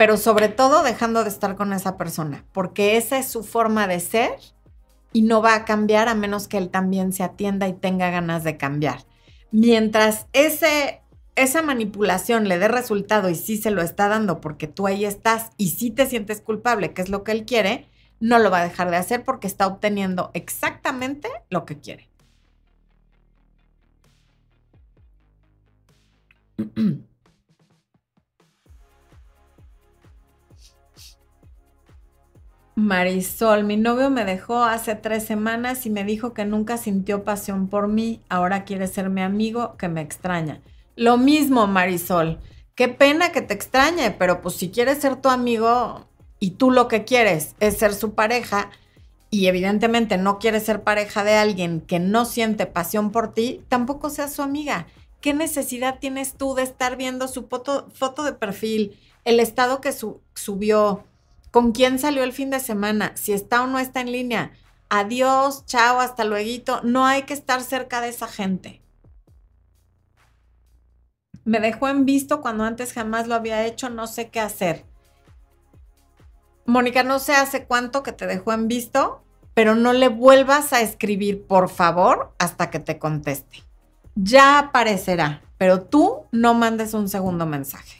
[0.00, 4.00] pero sobre todo dejando de estar con esa persona, porque esa es su forma de
[4.00, 4.30] ser
[5.12, 8.42] y no va a cambiar a menos que él también se atienda y tenga ganas
[8.42, 9.04] de cambiar.
[9.50, 11.02] Mientras ese
[11.36, 15.50] esa manipulación le dé resultado y sí se lo está dando porque tú ahí estás
[15.58, 17.86] y sí te sientes culpable, que es lo que él quiere,
[18.20, 22.08] no lo va a dejar de hacer porque está obteniendo exactamente lo que quiere.
[32.80, 37.68] Marisol, mi novio me dejó hace tres semanas y me dijo que nunca sintió pasión
[37.68, 38.22] por mí.
[38.30, 40.62] Ahora quiere ser mi amigo, que me extraña.
[40.96, 42.40] Lo mismo, Marisol.
[42.74, 46.06] Qué pena que te extrañe, pero pues si quieres ser tu amigo
[46.38, 48.70] y tú lo que quieres es ser su pareja
[49.28, 54.08] y evidentemente no quieres ser pareja de alguien que no siente pasión por ti, tampoco
[54.08, 54.86] seas su amiga.
[55.20, 59.92] ¿Qué necesidad tienes tú de estar viendo su foto, foto de perfil, el estado que
[59.92, 61.04] subió?
[61.50, 64.52] Con quién salió el fin de semana, si está o no está en línea.
[64.88, 66.80] Adiós, chao, hasta luego.
[66.82, 68.82] No hay que estar cerca de esa gente.
[71.44, 74.84] Me dejó en visto cuando antes jamás lo había hecho, no sé qué hacer.
[76.66, 79.24] Mónica, no sé hace cuánto que te dejó en visto,
[79.54, 83.64] pero no le vuelvas a escribir, por favor, hasta que te conteste.
[84.14, 87.99] Ya aparecerá, pero tú no mandes un segundo mensaje.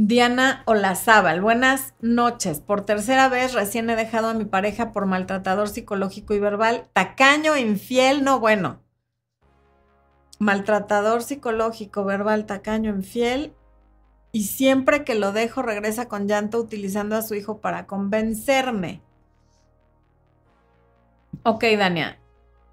[0.00, 2.60] Diana Olazábal, buenas noches.
[2.60, 7.56] Por tercera vez recién he dejado a mi pareja por maltratador psicológico y verbal, tacaño,
[7.56, 8.80] infiel, no bueno.
[10.38, 13.52] Maltratador psicológico, verbal, tacaño, infiel.
[14.30, 19.02] Y siempre que lo dejo regresa con llanto utilizando a su hijo para convencerme.
[21.42, 22.20] Ok, Dania,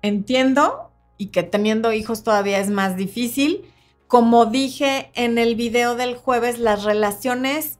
[0.03, 3.65] entiendo y que teniendo hijos todavía es más difícil
[4.08, 7.80] como dije en el video del jueves, las relaciones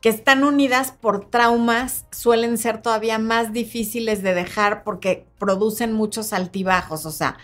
[0.00, 6.32] que están unidas por traumas suelen ser todavía más difíciles de dejar porque producen muchos
[6.32, 7.04] altibajos.
[7.04, 7.36] O sea,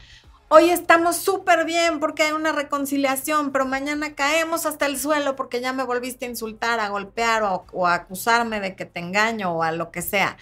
[0.49, 5.61] hoy estamos súper bien porque hay una reconciliación, pero mañana caemos hasta el suelo porque
[5.61, 9.63] ya me volviste a insultar, a golpear o, a acusarme de que te engaño o
[9.63, 10.39] a lo que sea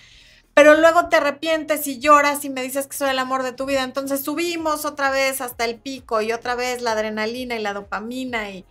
[0.55, 3.66] pero luego te arrepientes y lloras y me dices que soy el amor de tu
[3.66, 3.82] vida.
[3.82, 8.50] Entonces subimos otra vez hasta el pico y otra vez la adrenalina y la dopamina
[8.50, 8.64] y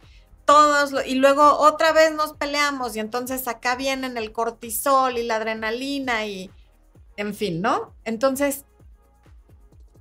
[0.46, 5.38] todos, y luego otra vez nos peleamos y entonces acá vienen el cortisol y la
[5.38, 6.52] adrenalina y,
[7.16, 7.94] en fin, ¿no?
[8.04, 8.66] Entonces,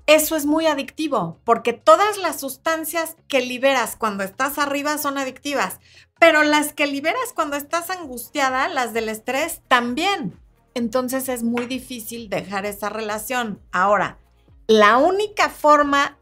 [0.07, 5.79] eso es muy adictivo porque todas las sustancias que liberas cuando estás arriba son adictivas,
[6.19, 10.42] pero las que liberas cuando estás angustiada, las del estrés, también
[10.75, 13.61] entonces es muy difícil dejar esa relación.
[13.73, 14.19] Ahora,
[14.67, 16.19] la única forma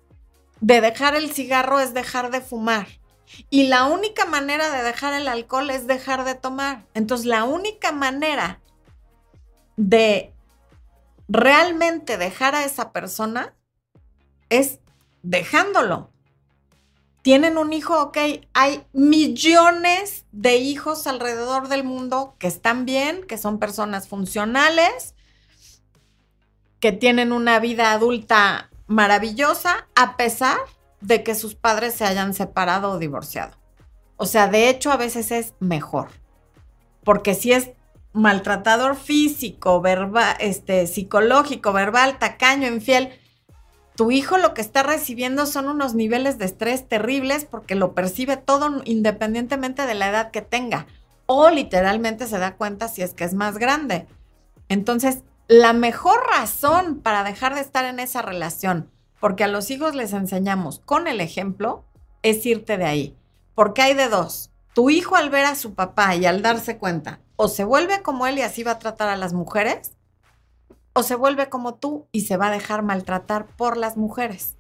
[0.61, 2.89] de dejar el cigarro es dejar de fumar.
[3.49, 6.85] Y la única manera de dejar el alcohol es dejar de tomar.
[6.95, 8.61] Entonces, la única manera
[9.77, 10.35] de
[11.29, 13.55] realmente dejar a esa persona
[14.49, 14.81] es
[15.23, 16.11] dejándolo
[17.23, 18.19] tienen un hijo, ok,
[18.55, 25.15] hay millones de hijos alrededor del mundo que están bien, que son personas funcionales,
[26.81, 30.57] que tienen una vida adulta maravillosa, a pesar
[31.01, 33.57] de que sus padres se hayan separado o divorciado.
[34.17, 36.09] O sea, de hecho, a veces es mejor.
[37.05, 37.71] Porque si es
[38.13, 43.20] maltratador físico, verbal, este, psicológico, verbal, tacaño, infiel,
[43.97, 48.37] tu hijo lo que está recibiendo son unos niveles de estrés terribles porque lo percibe
[48.37, 50.87] todo independientemente de la edad que tenga
[51.33, 54.09] o literalmente se da cuenta si es que es más grande.
[54.69, 59.95] Entonces, la mejor razón para dejar de estar en esa relación, porque a los hijos
[59.95, 61.85] les enseñamos con el ejemplo,
[62.23, 63.17] es irte de ahí.
[63.55, 64.51] Porque hay de dos.
[64.75, 68.27] Tu hijo al ver a su papá y al darse cuenta, o se vuelve como
[68.27, 69.93] él y así va a tratar a las mujeres,
[71.01, 74.59] o se vuelve como tú y se va a dejar maltratar por las mujeres.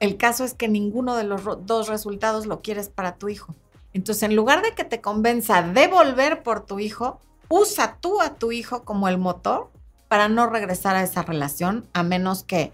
[0.00, 3.54] El caso es que ninguno de los dos resultados lo quieres para tu hijo.
[3.94, 8.34] Entonces, en lugar de que te convenza de volver por tu hijo, usa tú a
[8.34, 9.70] tu hijo como el motor
[10.08, 12.70] para no regresar a esa relación, a menos que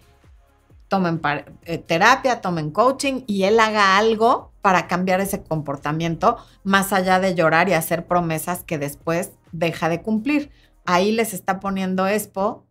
[0.89, 1.21] tomen
[1.65, 7.37] eh, terapia, tomen coaching y él haga algo para cambiar ese comportamiento, más allá de
[7.37, 10.51] llorar y hacer promesas que después deja de cumplir.
[10.85, 12.65] Ahí les está poniendo Expo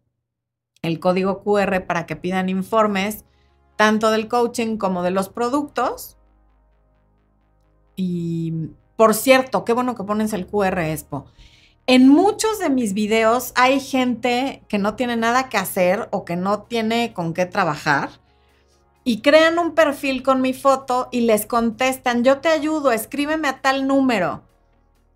[0.82, 3.26] el código QR para que pidan informes
[3.76, 6.18] tanto del coaching como de los productos.
[7.96, 11.26] Y por cierto, qué bueno que pones el QR Expo.
[11.86, 16.36] En muchos de mis videos hay gente que no tiene nada que hacer o que
[16.36, 18.10] no tiene con qué trabajar
[19.06, 23.62] y crean un perfil con mi foto y les contestan, yo te ayudo, escríbeme a
[23.62, 24.44] tal número.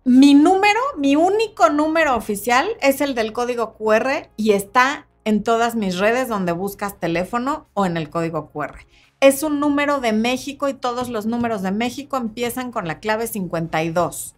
[0.04, 5.74] Mi número, mi único número oficial es el del código QR y está en todas
[5.76, 8.86] mis redes donde buscas teléfono o en el código QR.
[9.20, 13.26] Es un número de México y todos los números de México empiezan con la clave
[13.26, 14.34] 52.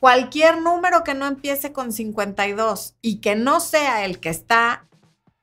[0.00, 4.84] Cualquier número que no empiece con 52 y que no sea el que está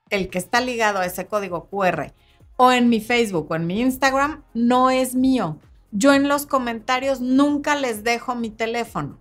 [0.10, 2.14] el que está ligado a ese código QR
[2.58, 5.60] o en mi Facebook o en mi Instagram no es mío.
[5.92, 9.18] yo en los comentarios nunca les dejo mi teléfono,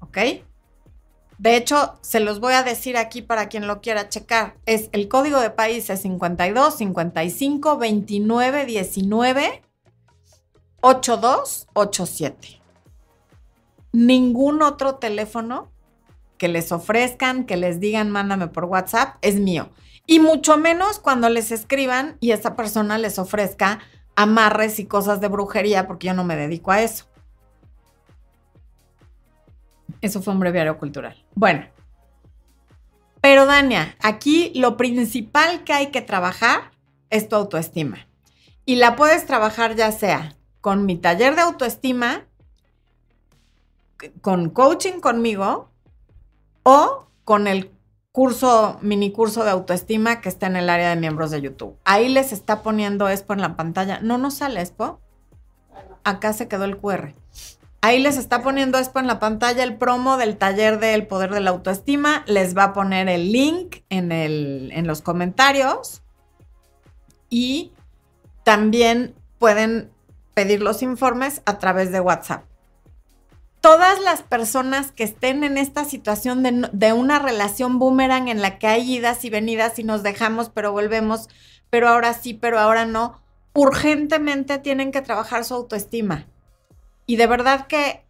[0.00, 0.18] ¿ok?
[1.40, 4.58] De hecho, se los voy a decir aquí para quien lo quiera checar.
[4.66, 9.62] Es el código de país es 52 55 29 19
[10.82, 12.60] 82 87.
[13.92, 15.72] Ningún otro teléfono
[16.36, 19.70] que les ofrezcan, que les digan mándame por WhatsApp, es mío.
[20.04, 23.78] Y mucho menos cuando les escriban y esa persona les ofrezca
[24.14, 27.09] amarres y cosas de brujería, porque yo no me dedico a eso.
[30.00, 31.24] Eso fue un breviario cultural.
[31.34, 31.66] Bueno.
[33.20, 36.70] Pero Dania, aquí lo principal que hay que trabajar
[37.10, 38.06] es tu autoestima.
[38.64, 42.26] Y la puedes trabajar ya sea con mi taller de autoestima,
[44.22, 45.70] con coaching conmigo
[46.62, 47.70] o con el
[48.12, 51.76] curso, mini curso de autoestima que está en el área de miembros de YouTube.
[51.84, 54.00] Ahí les está poniendo Expo en la pantalla.
[54.00, 55.00] No nos sale Expo.
[56.04, 57.12] Acá se quedó el QR.
[57.82, 61.40] Ahí les está poniendo esto en la pantalla el promo del taller del poder de
[61.40, 62.24] la autoestima.
[62.26, 66.02] Les va a poner el link en, en los comentarios.
[67.30, 67.72] Y
[68.44, 69.90] también pueden
[70.34, 72.44] pedir los informes a través de WhatsApp.
[73.60, 78.58] Todas las personas que estén en esta situación de, de, una relación boomerang en la
[78.58, 81.28] que hay idas y venidas y nos dejamos, pero volvemos,
[81.68, 83.20] pero ahora sí, pero ahora no,
[83.52, 86.26] urgentemente tienen que trabajar su autoestima.
[87.10, 88.06] Y de verdad que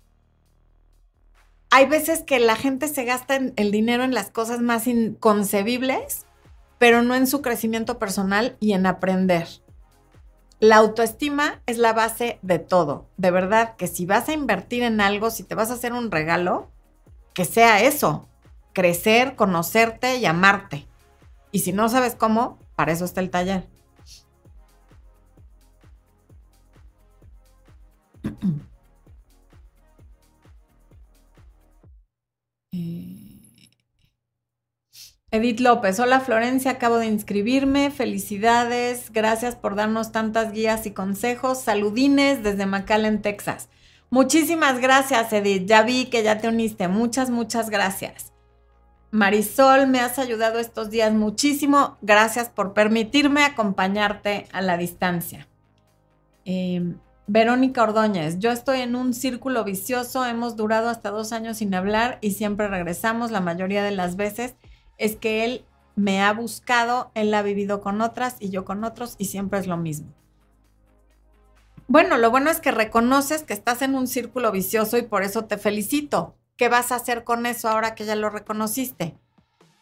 [1.70, 6.26] hay veces que la gente se gasta el dinero en las cosas más inconcebibles,
[6.76, 9.48] pero no en su crecimiento personal y en aprender.
[10.59, 13.09] La autoestima es la base de todo.
[13.16, 16.11] De verdad que si vas a invertir en algo, si te vas a hacer un
[16.11, 16.70] regalo,
[17.32, 18.28] que sea eso,
[18.74, 20.86] crecer, conocerte y amarte.
[21.53, 23.66] Y si no sabes cómo, para eso está el taller.
[35.32, 41.60] Edith López, hola Florencia, acabo de inscribirme, felicidades, gracias por darnos tantas guías y consejos,
[41.60, 43.68] saludines desde McAllen, Texas.
[44.10, 48.32] Muchísimas gracias Edith, ya vi que ya te uniste, muchas, muchas gracias.
[49.12, 55.46] Marisol, me has ayudado estos días muchísimo, gracias por permitirme acompañarte a la distancia.
[56.44, 61.72] Em, Verónica Ordóñez, yo estoy en un círculo vicioso, hemos durado hasta dos años sin
[61.72, 64.56] hablar y siempre regresamos la mayoría de las veces
[65.01, 65.64] es que él
[65.96, 69.66] me ha buscado, él ha vivido con otras y yo con otros y siempre es
[69.66, 70.14] lo mismo.
[71.88, 75.46] Bueno, lo bueno es que reconoces que estás en un círculo vicioso y por eso
[75.46, 76.36] te felicito.
[76.57, 79.16] ¿Qué vas a hacer con eso ahora que ya lo reconociste?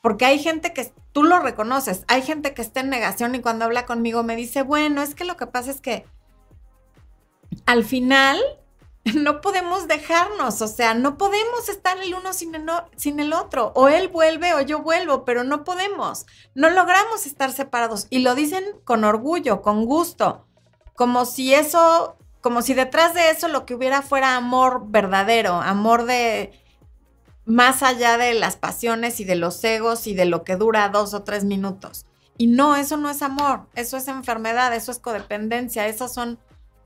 [0.01, 3.65] Porque hay gente que tú lo reconoces, hay gente que está en negación y cuando
[3.65, 6.07] habla conmigo me dice, bueno, es que lo que pasa es que
[7.67, 8.39] al final
[9.15, 12.55] no podemos dejarnos, o sea, no podemos estar el uno sin
[13.21, 13.73] el, otro.
[13.75, 16.27] O él vuelve o yo vuelvo, pero no podemos.
[16.55, 18.07] No logramos estar separados.
[18.11, 20.47] Y lo dicen con orgullo, con gusto,
[20.95, 26.05] como si eso, como si detrás de eso lo que hubiera fuera amor verdadero, amor
[26.05, 26.53] de
[27.45, 31.15] más allá de las pasiones y de los egos y de lo que dura dos
[31.15, 32.05] o tres minutos.
[32.37, 36.39] Y no, eso no es amor, eso es enfermedad, eso es codependencia, esas son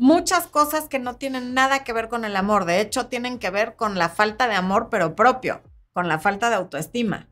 [0.02, 2.64] muchas cosas que no tienen nada que ver con el amor.
[2.64, 6.50] De hecho, tienen que ver con la falta de amor, pero propio, con la falta
[6.50, 7.28] de autoestima.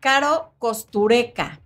[0.00, 1.60] Caro Costureca.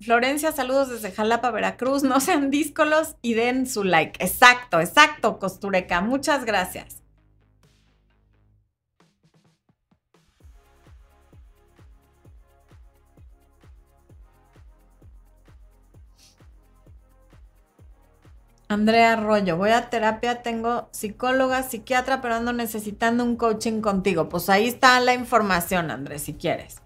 [0.00, 2.04] Florencia, saludos desde Jalapa, Veracruz.
[2.04, 4.24] No sean díscolos y den su like.
[4.24, 6.00] Exacto, exacto, Costureca.
[6.00, 7.02] Muchas gracias.
[18.68, 24.28] Andrea Arroyo, voy a terapia, tengo psicóloga, psiquiatra, pero ando necesitando un coaching contigo.
[24.28, 26.82] Pues ahí está la información, Andrés, si quieres.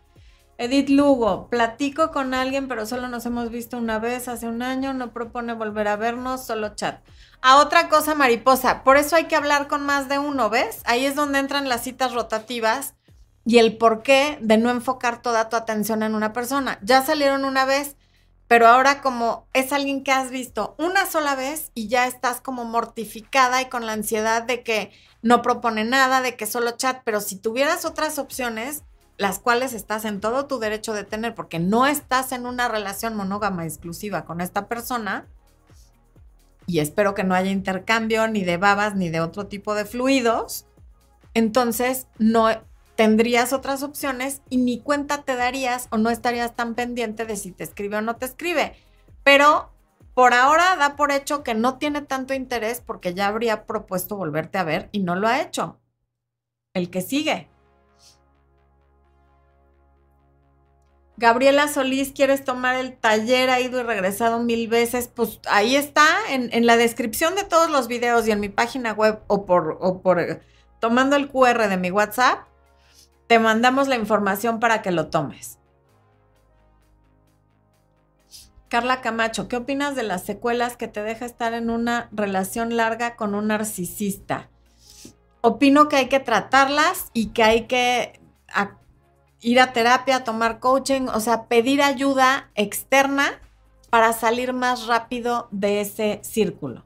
[0.58, 4.92] Edith Lugo, platico con alguien, pero solo nos hemos visto una vez hace un año,
[4.92, 7.00] no propone volver a vernos, solo chat.
[7.40, 10.82] A otra cosa, mariposa, por eso hay que hablar con más de uno, ¿ves?
[10.84, 12.94] Ahí es donde entran las citas rotativas
[13.46, 16.78] y el porqué de no enfocar toda tu atención en una persona.
[16.82, 17.96] Ya salieron una vez,
[18.50, 22.64] pero ahora como es alguien que has visto una sola vez y ya estás como
[22.64, 24.90] mortificada y con la ansiedad de que
[25.22, 28.82] no propone nada, de que solo chat, pero si tuvieras otras opciones,
[29.18, 33.14] las cuales estás en todo tu derecho de tener, porque no estás en una relación
[33.14, 35.28] monógama exclusiva con esta persona,
[36.66, 40.66] y espero que no haya intercambio ni de babas ni de otro tipo de fluidos,
[41.34, 42.48] entonces no
[43.00, 47.50] tendrías otras opciones y ni cuenta te darías o no estarías tan pendiente de si
[47.50, 48.74] te escribe o no te escribe.
[49.24, 49.72] Pero
[50.12, 54.58] por ahora da por hecho que no tiene tanto interés porque ya habría propuesto volverte
[54.58, 55.80] a ver y no lo ha hecho.
[56.74, 57.48] El que sigue.
[61.16, 63.48] Gabriela Solís, ¿quieres tomar el taller?
[63.48, 65.08] Ha ido y regresado mil veces.
[65.08, 69.20] Pues ahí está, en, la descripción de todos los videos y en mi página web
[69.26, 70.42] o por, eh,
[70.80, 72.49] tomando el QR de mi WhatsApp,
[73.30, 75.60] te mandamos la información para que lo tomes.
[78.66, 83.14] Carla Camacho, ¿qué opinas de las secuelas que te deja estar en una relación larga
[83.14, 84.50] con un narcisista?
[85.42, 88.20] Opino que hay que tratarlas y que hay que
[89.42, 93.38] ir a terapia, tomar coaching, o sea, pedir ayuda externa
[93.90, 96.84] para salir más rápido de ese círculo.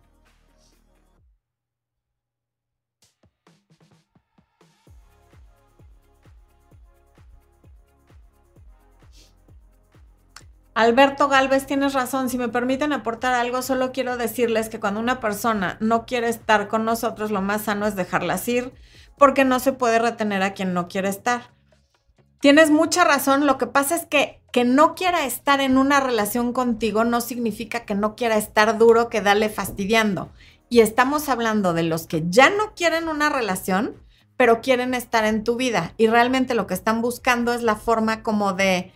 [10.75, 12.29] Alberto Galvez, tienes razón.
[12.29, 16.69] Si me permiten aportar algo, solo quiero decirles que cuando una persona no quiere estar
[16.69, 18.73] con nosotros, lo más sano es dejarlas ir,
[19.17, 21.53] porque no se puede retener a quien no quiere estar.
[22.41, 23.47] Tienes mucha razón.
[23.47, 27.85] Lo que pasa es que que no quiera estar en una relación contigo no significa
[27.85, 30.31] que no quiera estar duro, que dale fastidiando.
[30.69, 33.97] Y estamos hablando de los que ya no quieren una relación,
[34.37, 35.93] pero quieren estar en tu vida.
[35.97, 38.93] Y realmente lo que están buscando es la forma como de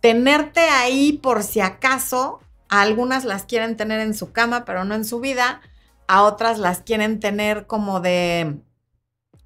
[0.00, 2.40] tenerte ahí por si acaso.
[2.68, 5.60] A algunas las quieren tener en su cama, pero no en su vida.
[6.06, 8.60] A otras las quieren tener como de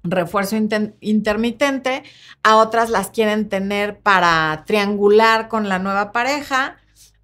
[0.09, 2.03] refuerzo intermitente,
[2.43, 6.77] a otras las quieren tener para triangular con la nueva pareja,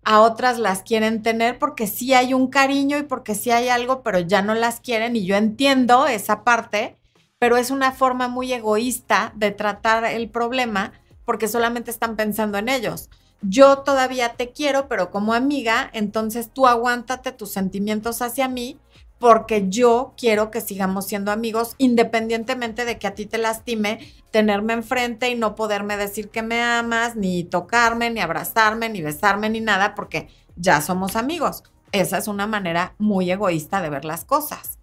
[0.03, 4.01] a otras las quieren tener porque sí hay un cariño y porque sí hay algo,
[4.01, 6.97] pero ya no las quieren y yo entiendo esa parte,
[7.37, 10.93] pero es una forma muy egoísta de tratar el problema
[11.25, 13.09] porque solamente están pensando en ellos.
[13.41, 18.79] Yo todavía te quiero, pero como amiga, entonces tú aguántate tus sentimientos hacia mí
[19.17, 23.99] porque yo quiero que sigamos siendo amigos independientemente de que a ti te lastime
[24.31, 29.49] tenerme enfrente y no poderme decir que me amas, ni tocarme, ni abrazarme, ni besarme,
[29.49, 31.63] ni nada, porque ya somos amigos.
[31.91, 34.80] Esa es una manera muy egoísta de ver las cosas.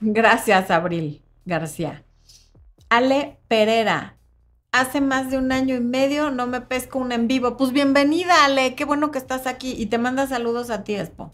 [0.00, 2.04] Gracias, Abril García.
[2.88, 4.16] Ale Pereira.
[4.72, 7.56] Hace más de un año y medio no me pesco un en vivo.
[7.56, 8.74] Pues bienvenida, Ale.
[8.74, 11.32] Qué bueno que estás aquí y te manda saludos a ti, Expo.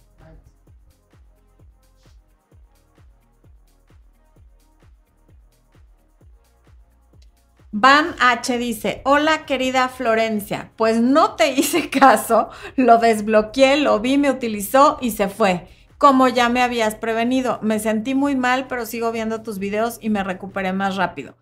[7.75, 14.19] Van H dice, hola querida Florencia, pues no te hice caso, lo desbloqueé, lo vi,
[14.19, 15.67] me utilizó y se fue.
[16.03, 20.11] Como ya me habías prevenido, me sentí muy mal, pero sigo viendo tus videos y
[20.11, 21.37] me recuperé más rápido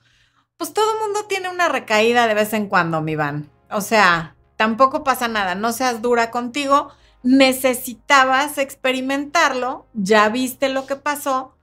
[0.61, 3.51] pues todo mundo tiene una recaída de vez en cuando, mi Van.
[3.71, 6.91] O sea, tampoco pasa nada, no seas dura contigo.
[7.23, 11.57] Necesitabas experimentarlo, ya viste lo que pasó.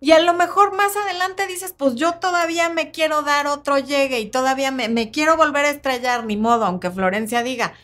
[0.00, 4.18] Y a lo mejor más adelante dices, pues yo todavía me quiero dar otro llegue
[4.18, 7.74] y todavía me, quiero volver a estrellar, ni modo, aunque Florencia diga.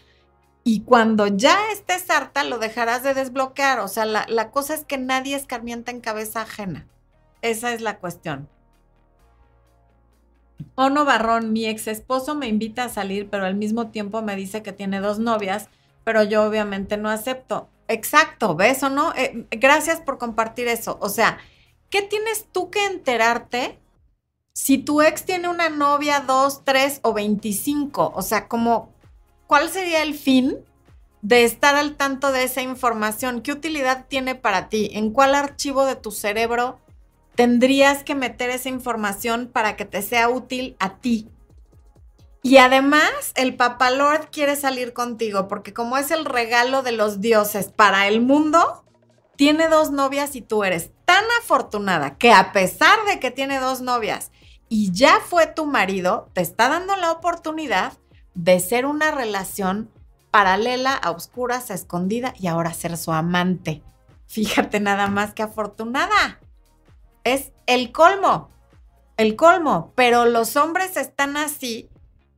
[0.69, 3.79] Y cuando ya estés harta, lo dejarás de desbloquear.
[3.79, 6.89] O sea, la, la cosa es que nadie escarmienta en cabeza ajena.
[7.41, 8.49] Esa es la cuestión.
[10.75, 14.65] Ono Barrón, mi ex esposo me invita a salir, pero al mismo tiempo me dice
[14.65, 15.69] que tiene dos novias,
[16.03, 17.69] pero yo obviamente no acepto.
[17.87, 19.15] Exacto, ¿ves o no?
[19.15, 20.99] Eh, gracias por compartir eso.
[21.01, 21.39] O sea,
[21.91, 23.79] ¿qué tienes tú que enterarte
[24.53, 28.11] si tu ex tiene una novia, dos, tres o veinticinco?
[28.17, 28.96] O sea, como,
[29.47, 30.57] ¿cuál sería el fin
[31.23, 33.43] de estar al tanto de esa información?
[33.43, 34.91] ¿Qué utilidad tiene para ti?
[34.93, 36.81] ¿En cuál archivo de tu cerebro
[37.37, 41.29] tendrías que meter esa información para que te sea útil a ti.
[42.43, 47.21] Y además, el Papa Lord quiere salir contigo, porque como es el regalo de los
[47.21, 48.85] dioses para el mundo,
[49.37, 53.81] tiene dos novias y tú eres tan afortunada que a pesar de que tiene dos
[53.81, 54.31] novias
[54.69, 57.93] y ya fue tu marido, te está dando la oportunidad
[58.37, 59.91] de ser una relación
[60.31, 63.83] paralela, a oscuras, a escondida y ahora ser su amante.
[64.29, 66.39] Fíjate nada más que afortunada
[67.27, 68.51] es el colmo,
[69.17, 71.91] el colmo, pero los hombres están así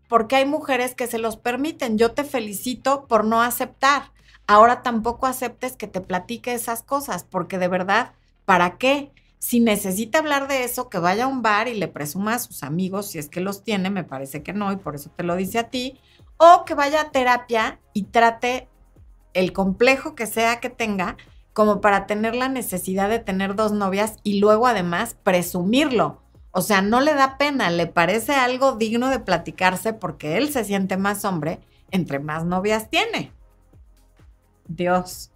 [0.09, 1.99] porque hay mujeres que se los permiten.
[1.99, 4.13] Yo te felicito por no aceptar.
[4.47, 8.13] Ahora tampoco aceptes que te platique esas cosas, porque de verdad,
[8.47, 9.13] ¿para qué?
[9.39, 12.63] Si necesita hablar de eso, que vaya a un bar y le presuma a sus
[12.63, 15.37] amigos, si es que los tiene, me parece que no, y por eso te lo
[15.37, 16.01] dice a ti,
[16.37, 18.69] o que vaya a terapia y trate
[19.35, 21.17] el complejo que sea que tenga
[21.53, 26.23] como para tener la necesidad de tener dos novias y luego además presumirlo.
[26.51, 30.65] O sea, no le da pena, le parece algo digno de platicarse porque él se
[30.65, 31.61] siente más hombre
[31.91, 33.33] entre más novias tiene.
[34.67, 35.31] Dios.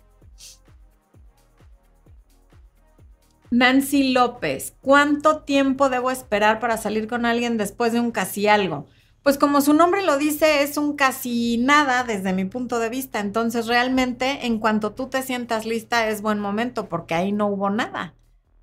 [3.53, 8.86] Nancy López, ¿cuánto tiempo debo esperar para salir con alguien después de un casi algo?
[9.22, 13.20] Pues como su nombre lo dice, es un casi nada desde mi punto de vista.
[13.20, 17.68] Entonces realmente en cuanto tú te sientas lista es buen momento porque ahí no hubo
[17.68, 18.14] nada.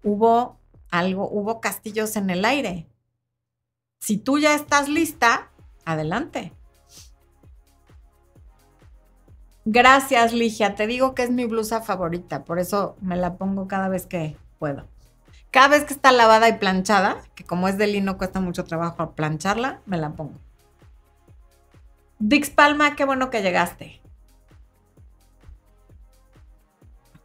[0.04, 0.58] Hubo
[0.90, 2.88] algo, hubo castillos en el aire.
[4.00, 5.52] Si tú ya estás lista,
[5.86, 6.52] adelante.
[9.66, 10.74] Gracias, Ligia.
[10.74, 14.36] Te digo que es mi blusa favorita, por eso me la pongo cada vez que
[14.60, 14.86] puedo.
[15.51, 19.14] Cada vez que está lavada y planchada, que como es de lino cuesta mucho trabajo
[19.14, 20.39] plancharla, me la pongo.
[22.20, 23.99] Dix Palma, qué bueno que llegaste.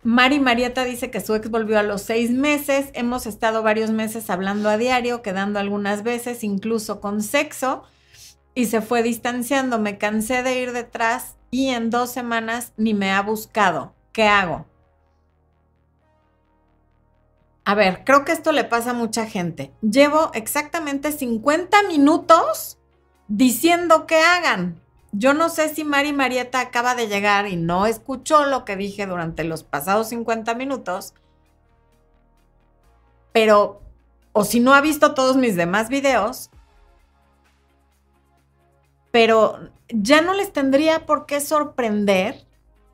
[0.05, 2.91] Mari Marieta dice que su ex volvió a los seis meses.
[2.93, 7.85] Hemos estado varios meses hablando a diario, quedando algunas veces, incluso con sexo,
[8.55, 9.79] y se fue distanciando.
[9.79, 13.95] Me cansé de ir detrás y en dos semanas ni me ha buscado.
[14.13, 14.67] ¿Qué hago?
[17.65, 19.73] A ver, creo que esto le pasa a mucha gente.
[19.81, 22.79] Llevo exactamente 50 minutos
[23.29, 24.81] diciendo que hagan.
[25.13, 29.07] Yo no sé si Mari Marieta acaba de llegar y no escuchó lo que dije
[29.07, 31.15] durante los pasados 50 minutos,
[33.33, 33.81] pero,
[34.33, 36.51] o si no ha visto todos mis demás videos,
[39.13, 42.45] pero ya no les tendría por qué sorprender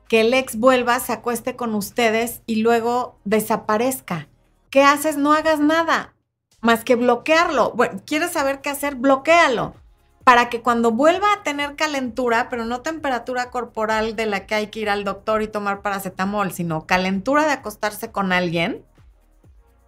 [0.07, 4.27] que el ex vuelva, se acueste con ustedes y luego desaparezca.
[4.71, 5.17] ¿Qué haces?
[5.17, 6.15] No hagas nada
[6.61, 7.73] más que bloquearlo.
[7.73, 8.95] Bueno, ¿quieres saber qué hacer?
[8.95, 9.75] Bloquéalo
[10.23, 14.67] para que cuando vuelva a tener calentura, pero no temperatura corporal de la que hay
[14.67, 18.85] que ir al doctor y tomar paracetamol, sino calentura de acostarse con alguien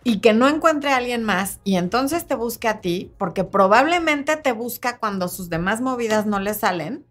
[0.04, 4.36] y que no encuentre a alguien más y entonces te busque a ti, porque probablemente
[4.36, 7.06] te busca cuando sus demás movidas no le salen,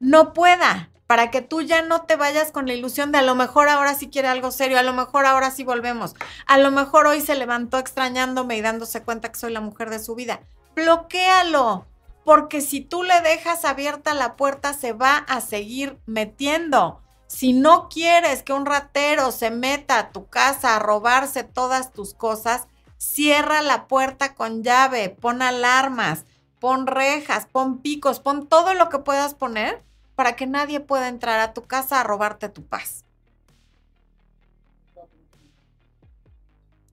[0.00, 3.34] no pueda, para que tú ya no te vayas con la ilusión de a lo
[3.34, 6.14] mejor ahora sí quiere algo serio, a lo mejor ahora sí volvemos,
[6.46, 9.98] a lo mejor hoy se levantó extrañándome y dándose cuenta que soy la mujer de
[9.98, 10.40] su vida.
[10.74, 11.84] Bloquéalo
[12.24, 17.02] porque si tú le dejas abierta la puerta se va a seguir metiendo.
[17.26, 22.14] Si no quieres que un ratero se meta a tu casa a robarse todas tus
[22.14, 26.24] cosas, cierra la puerta con llave, pon alarmas,
[26.58, 29.82] pon rejas, pon picos, pon todo lo que puedas poner
[30.22, 33.04] para que nadie pueda entrar a tu casa a robarte tu paz.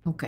[0.03, 0.23] Ok.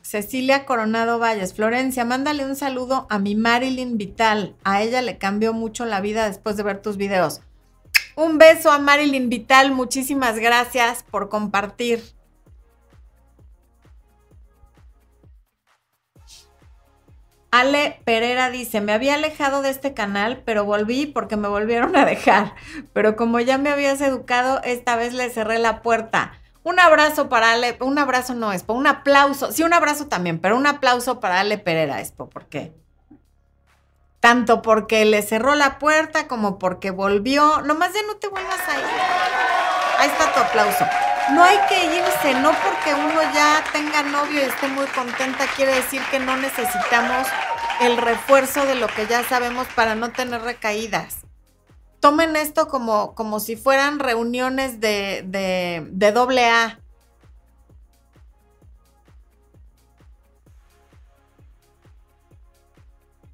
[0.00, 4.54] Cecilia Coronado Valles, Florencia, mándale un saludo a mi Marilyn Vital.
[4.62, 7.40] A ella le cambió mucho la vida después de ver tus videos.
[8.14, 12.00] Un beso a Marilyn Vital, muchísimas gracias por compartir.
[17.50, 22.04] Ale Pereira dice, me había alejado de este canal, pero volví porque me volvieron a
[22.04, 22.54] dejar.
[22.92, 26.32] Pero como ya me habías educado, esta vez le cerré la puerta.
[26.62, 30.56] Un abrazo para Ale, un abrazo no, Expo, un aplauso, sí, un abrazo también, pero
[30.56, 32.72] un aplauso para Ale Pereira, Expo, ¿por qué?
[34.18, 37.62] Tanto porque le cerró la puerta como porque volvió.
[37.62, 38.84] Nomás ya no te vuelvas a ir.
[39.98, 40.84] Ahí está tu aplauso.
[41.32, 45.74] No hay que irse, no porque uno ya tenga novio y esté muy contenta, quiere
[45.74, 47.26] decir que no necesitamos
[47.80, 51.26] el refuerzo de lo que ya sabemos para no tener recaídas
[52.06, 56.78] tomen esto como, como si fueran reuniones de, de, doble A.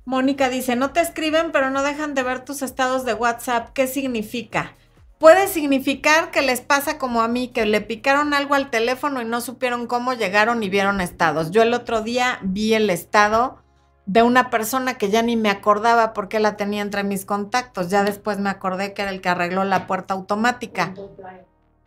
[0.07, 3.74] Mónica dice, no te escriben, pero no dejan de ver tus estados de WhatsApp.
[3.74, 4.74] ¿Qué significa?
[5.23, 9.25] Puede significar que les pasa como a mí, que le picaron algo al teléfono y
[9.25, 11.53] no supieron cómo llegaron y vieron estados.
[11.53, 13.59] Yo el otro día vi el estado
[14.05, 17.89] de una persona que ya ni me acordaba porque la tenía entre mis contactos.
[17.89, 20.93] Ya después me acordé que era el que arregló la puerta automática.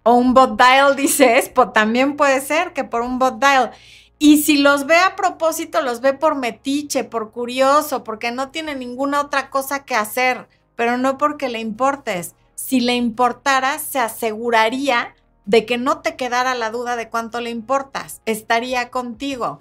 [0.04, 3.72] O un bot dial, dice Expo, también puede ser que por un bot dial.
[4.18, 8.76] Y si los ve a propósito, los ve por metiche, por curioso, porque no tiene
[8.76, 12.34] ninguna otra cosa que hacer, pero no porque le importes.
[12.56, 15.14] Si le importara, se aseguraría
[15.46, 18.22] de que no te quedara la duda de cuánto le importas.
[18.26, 19.60] Estaría contigo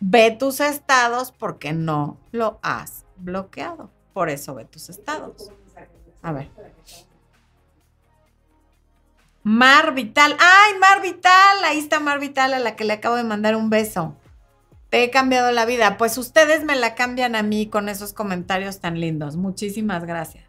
[0.00, 3.90] ve tus estados porque no lo has bloqueado.
[4.12, 5.50] Por eso ve tus estados.
[6.22, 6.50] A ver.
[9.42, 10.36] Mar Vital.
[10.38, 11.64] ¡Ay, Mar Vital!
[11.64, 14.16] Ahí está Mar Vital a la que le acabo de mandar un beso.
[14.90, 15.96] Te he cambiado la vida.
[15.96, 19.36] Pues ustedes me la cambian a mí con esos comentarios tan lindos.
[19.36, 20.47] Muchísimas gracias.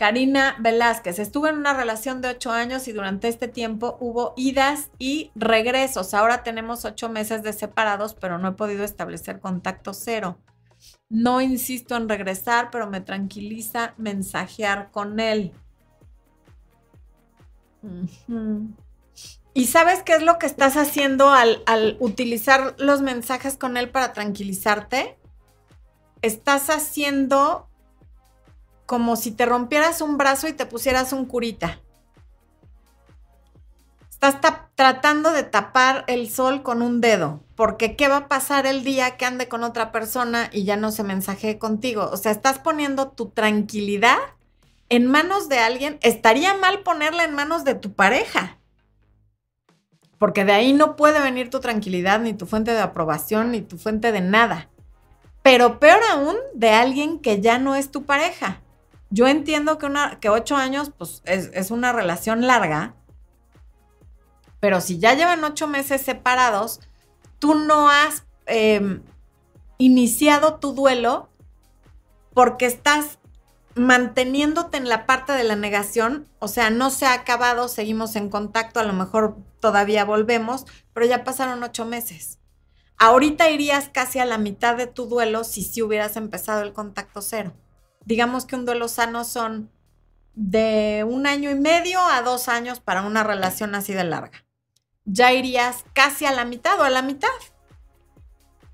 [0.00, 4.88] Karina Velázquez, estuve en una relación de ocho años y durante este tiempo hubo idas
[4.98, 6.14] y regresos.
[6.14, 10.38] Ahora tenemos ocho meses de separados, pero no he podido establecer contacto cero.
[11.10, 15.52] No insisto en regresar, pero me tranquiliza mensajear con él.
[19.52, 23.90] ¿Y sabes qué es lo que estás haciendo al, al utilizar los mensajes con él
[23.90, 25.18] para tranquilizarte?
[26.22, 27.69] Estás haciendo
[28.90, 31.78] como si te rompieras un brazo y te pusieras un curita.
[34.10, 34.38] Estás
[34.74, 39.16] tratando de tapar el sol con un dedo, porque ¿qué va a pasar el día
[39.16, 42.10] que ande con otra persona y ya no se mensaje contigo?
[42.12, 44.18] O sea, estás poniendo tu tranquilidad
[44.88, 46.00] en manos de alguien.
[46.02, 48.58] Estaría mal ponerla en manos de tu pareja,
[50.18, 53.78] porque de ahí no puede venir tu tranquilidad, ni tu fuente de aprobación, ni tu
[53.78, 54.68] fuente de nada.
[55.44, 58.62] Pero peor aún, de alguien que ya no es tu pareja.
[59.10, 62.94] Yo entiendo que, una, que ocho años pues, es, una relación larga,
[64.60, 66.80] pero si ya llevan ocho meses separados,
[67.40, 69.02] tú no has em,
[69.78, 71.28] iniciado tu duelo
[72.34, 73.18] porque estás
[73.74, 78.28] manteniéndote en la parte de la negación, o sea, no se ha acabado, seguimos en
[78.28, 82.38] contacto, a lo mejor todavía volvemos, pero ya pasaron ocho meses.
[82.96, 87.22] Ahorita irías casi a la mitad de tu duelo si sí hubieras empezado el contacto
[87.22, 87.54] cero
[88.10, 89.70] digamos que un duelo sano son
[90.34, 94.44] de un año y medio a dos años para una relación así de larga.
[95.04, 97.28] Ya irías casi a la mitad o a la mitad,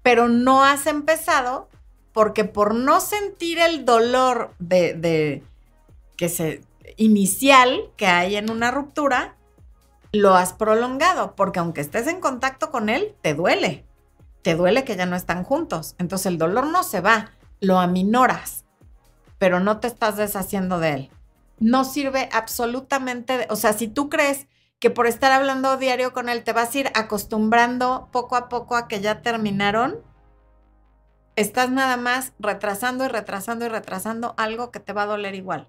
[0.02, 1.68] pero no has empezado
[2.14, 5.42] porque por no sentir el dolor de,
[6.16, 6.62] que se
[6.96, 9.36] inicial que hay en una ruptura,
[10.12, 13.84] lo has prolongado, porque aunque estés en contacto con él, te duele.
[14.40, 15.94] Te duele que ya no están juntos.
[15.98, 18.65] Entonces el dolor no se va, lo aminoras
[19.38, 21.10] pero no te estás deshaciendo de él.
[21.58, 24.46] No sirve absolutamente, o sea, si tú crees
[24.78, 28.76] que por estar hablando diario con él te vas a ir acostumbrando poco a poco
[28.76, 30.02] a que ya terminaron,
[31.34, 35.68] estás nada más retrasando y retrasando y retrasando algo que te va a doler igual.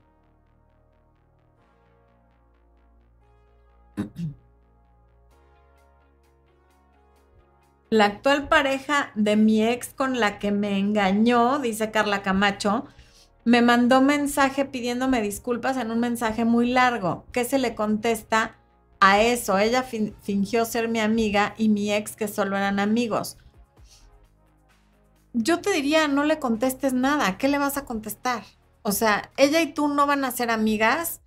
[7.89, 12.85] La actual pareja de mi ex con la que me engañó, dice Carla Camacho,
[13.47, 17.23] me mandó mensaje pidiéndome disculpas en un mensaje muy largo.
[17.31, 18.57] ¿Qué se le contesta
[18.99, 19.57] a eso?
[19.57, 23.37] Ella fingió ser mi amiga y mi ex que solo eran amigos.
[25.31, 27.37] Yo te diría, no le contestes nada.
[27.37, 28.43] ¿Qué le vas a contestar?
[28.81, 31.21] O sea, ella y tú no van a ser amigas.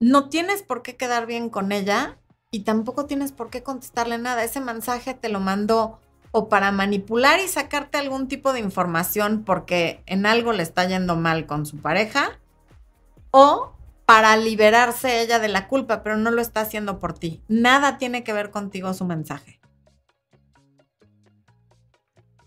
[0.00, 2.18] No tienes por qué quedar bien con ella
[2.50, 4.44] y tampoco tienes por qué contestarle nada.
[4.44, 5.98] Ese mensaje te lo mandó
[6.36, 11.14] o para manipular y sacarte algún tipo de información porque en algo le está yendo
[11.14, 12.40] mal con su pareja,
[13.30, 13.72] o
[14.04, 17.40] para liberarse ella de la culpa, pero no lo está haciendo por ti.
[17.46, 19.60] Nada tiene que ver contigo su mensaje.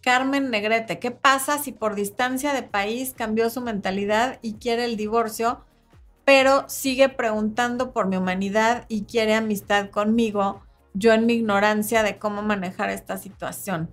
[0.02, 4.98] Carmen Negrete, ¿qué pasa si por distancia de país cambió su mentalidad y quiere el
[4.98, 5.62] divorcio,
[6.26, 10.66] pero sigue preguntando por mi humanidad y quiere amistad conmigo?
[10.98, 13.89] Yo en mi ignorancia de cómo manejar esta situación.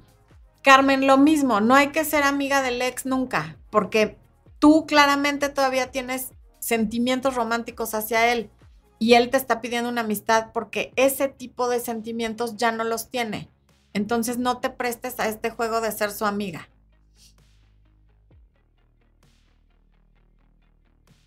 [0.63, 4.19] Carmen, lo mismo, no hay que ser amiga del ex nunca, porque
[4.59, 8.51] tú claramente todavía tienes sentimientos románticos hacia él
[8.99, 13.11] y él te está pidiendo una amistad porque ese tipo de sentimientos ya no los
[13.11, 13.51] tiene.
[13.93, 16.69] Entonces no te prestes a este juego de ser su amiga.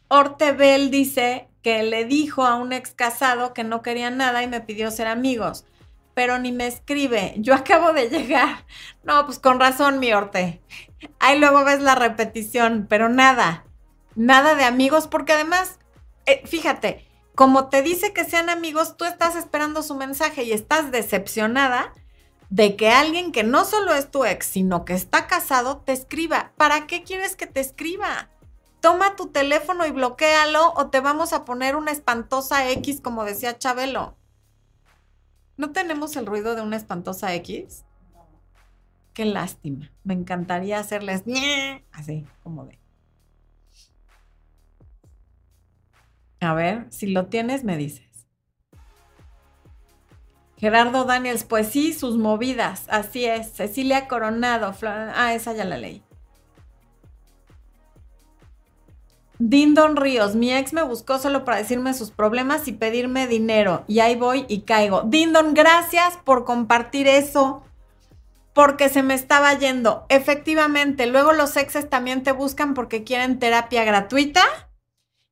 [0.07, 4.61] Ortebel dice que le dijo a un ex casado que no quería nada y me
[4.61, 5.65] pidió ser amigos,
[6.13, 7.33] pero ni me escribe.
[7.39, 8.63] Yo acabo de llegar.
[9.03, 10.61] No, pues con razón, mi Orte.
[11.19, 13.65] Ahí luego ves la repetición, pero nada,
[14.15, 15.77] nada de amigos, porque además,
[16.25, 17.05] eh, fíjate,
[17.35, 21.91] como te dice que sean amigos, tú estás esperando su mensaje y estás decepcionada
[22.49, 26.53] de que alguien que no solo es tu ex, sino que está casado, te escriba.
[26.55, 28.29] ¿Para qué quieres que te escriba?
[28.87, 33.57] Toma tu teléfono y bloquealo o te vamos a poner una espantosa X, como decía
[33.57, 34.15] Chabelo.
[35.57, 37.83] ¿No tenemos el ruido de una espantosa X?
[39.13, 39.91] Qué lástima.
[40.05, 41.25] Me encantaría hacerles
[41.91, 42.79] así, como de.
[46.39, 48.25] A ver, si lo tienes, me dices.
[50.55, 53.51] Gerardo Daniels, pues sí, sus movidas, así es.
[53.51, 56.06] Cecilia Coronado, ah, esa ya la leí.
[59.39, 63.83] Dindon Ríos, mi ex me buscó solo para decirme sus problemas y pedirme dinero.
[63.87, 65.03] Y ahí voy y caigo.
[65.03, 67.63] Dindon, gracias por compartir eso.
[68.53, 70.05] Porque se me estaba yendo.
[70.09, 74.41] Efectivamente, luego los exes también te buscan porque quieren terapia gratuita.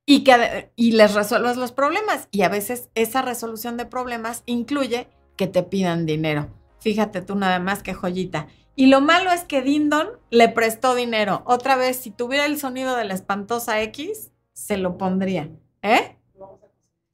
[0.05, 2.27] y, que, y les resuelvas los problemas.
[2.31, 6.49] Y a veces esa resolución de problemas incluye que te pidan dinero.
[6.79, 8.47] Fíjate tú nada más que joyita.
[8.75, 11.43] Y lo malo es que Dindon le prestó dinero.
[11.45, 15.49] Otra vez, si tuviera el sonido de la espantosa X, se lo pondría.
[15.81, 16.17] ¿Eh?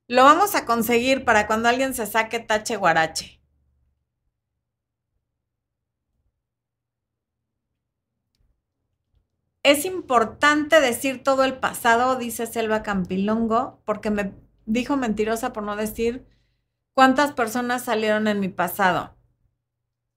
[0.08, 3.42] Lo vamos a conseguir para cuando alguien se saque tache guarache.
[9.64, 14.34] Es importante decir todo el pasado, dice Selva Campilongo, porque me
[14.66, 16.26] dijo mentirosa por no decir
[16.94, 19.16] cuántas personas salieron en mi pasado.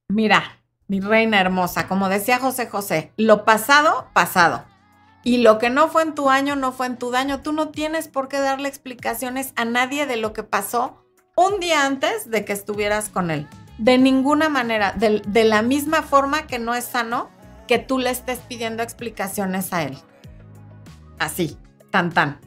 [0.08, 4.64] Mira, mi reina hermosa, como decía José José, lo pasado, pasado.
[5.22, 7.40] Y lo que no fue en tu año, no fue en tu daño.
[7.40, 11.02] Tú no tienes por qué darle explicaciones a nadie de lo que pasó
[11.34, 13.48] un día antes de que estuvieras con él.
[13.78, 17.30] De ninguna manera, de, la misma forma que no es sano
[17.66, 19.96] que tú le estés pidiendo explicaciones a él.
[21.18, 21.56] Así,
[21.90, 22.38] tan tan.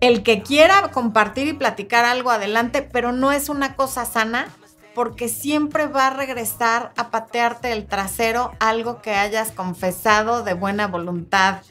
[0.00, 4.46] El que quiera compartir y platicar algo adelante, pero no es una cosa sana
[4.94, 10.86] porque siempre va a regresar a patearte el trasero algo que hayas confesado de buena
[10.86, 11.62] voluntad.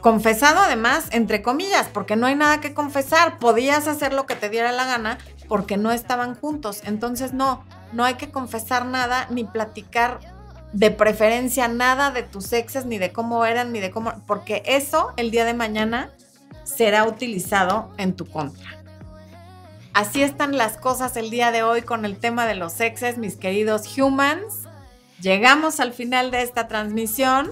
[0.00, 3.38] Confesado además, entre comillas, porque no hay nada que confesar.
[3.38, 5.18] Podías hacer lo que te diera la gana
[5.48, 6.80] porque no estaban juntos.
[6.84, 10.20] Entonces no, no hay que confesar nada ni platicar
[10.72, 15.12] de preferencia nada de tus exes, ni de cómo eran, ni de cómo, porque eso
[15.16, 16.10] el día de mañana
[16.64, 18.79] será utilizado en tu contra.
[19.92, 23.36] Así están las cosas el día de hoy con el tema de los exes, mis
[23.36, 24.68] queridos humans.
[25.20, 27.50] Llegamos al final de esta transmisión.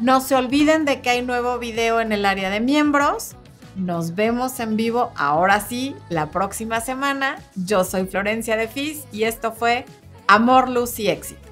[0.00, 3.36] No se olviden de que hay nuevo video en el área de miembros.
[3.76, 7.38] Nos vemos en vivo ahora sí la próxima semana.
[7.54, 9.84] Yo soy Florencia de Fis y esto fue
[10.26, 11.49] Amor, Luz y Éxito.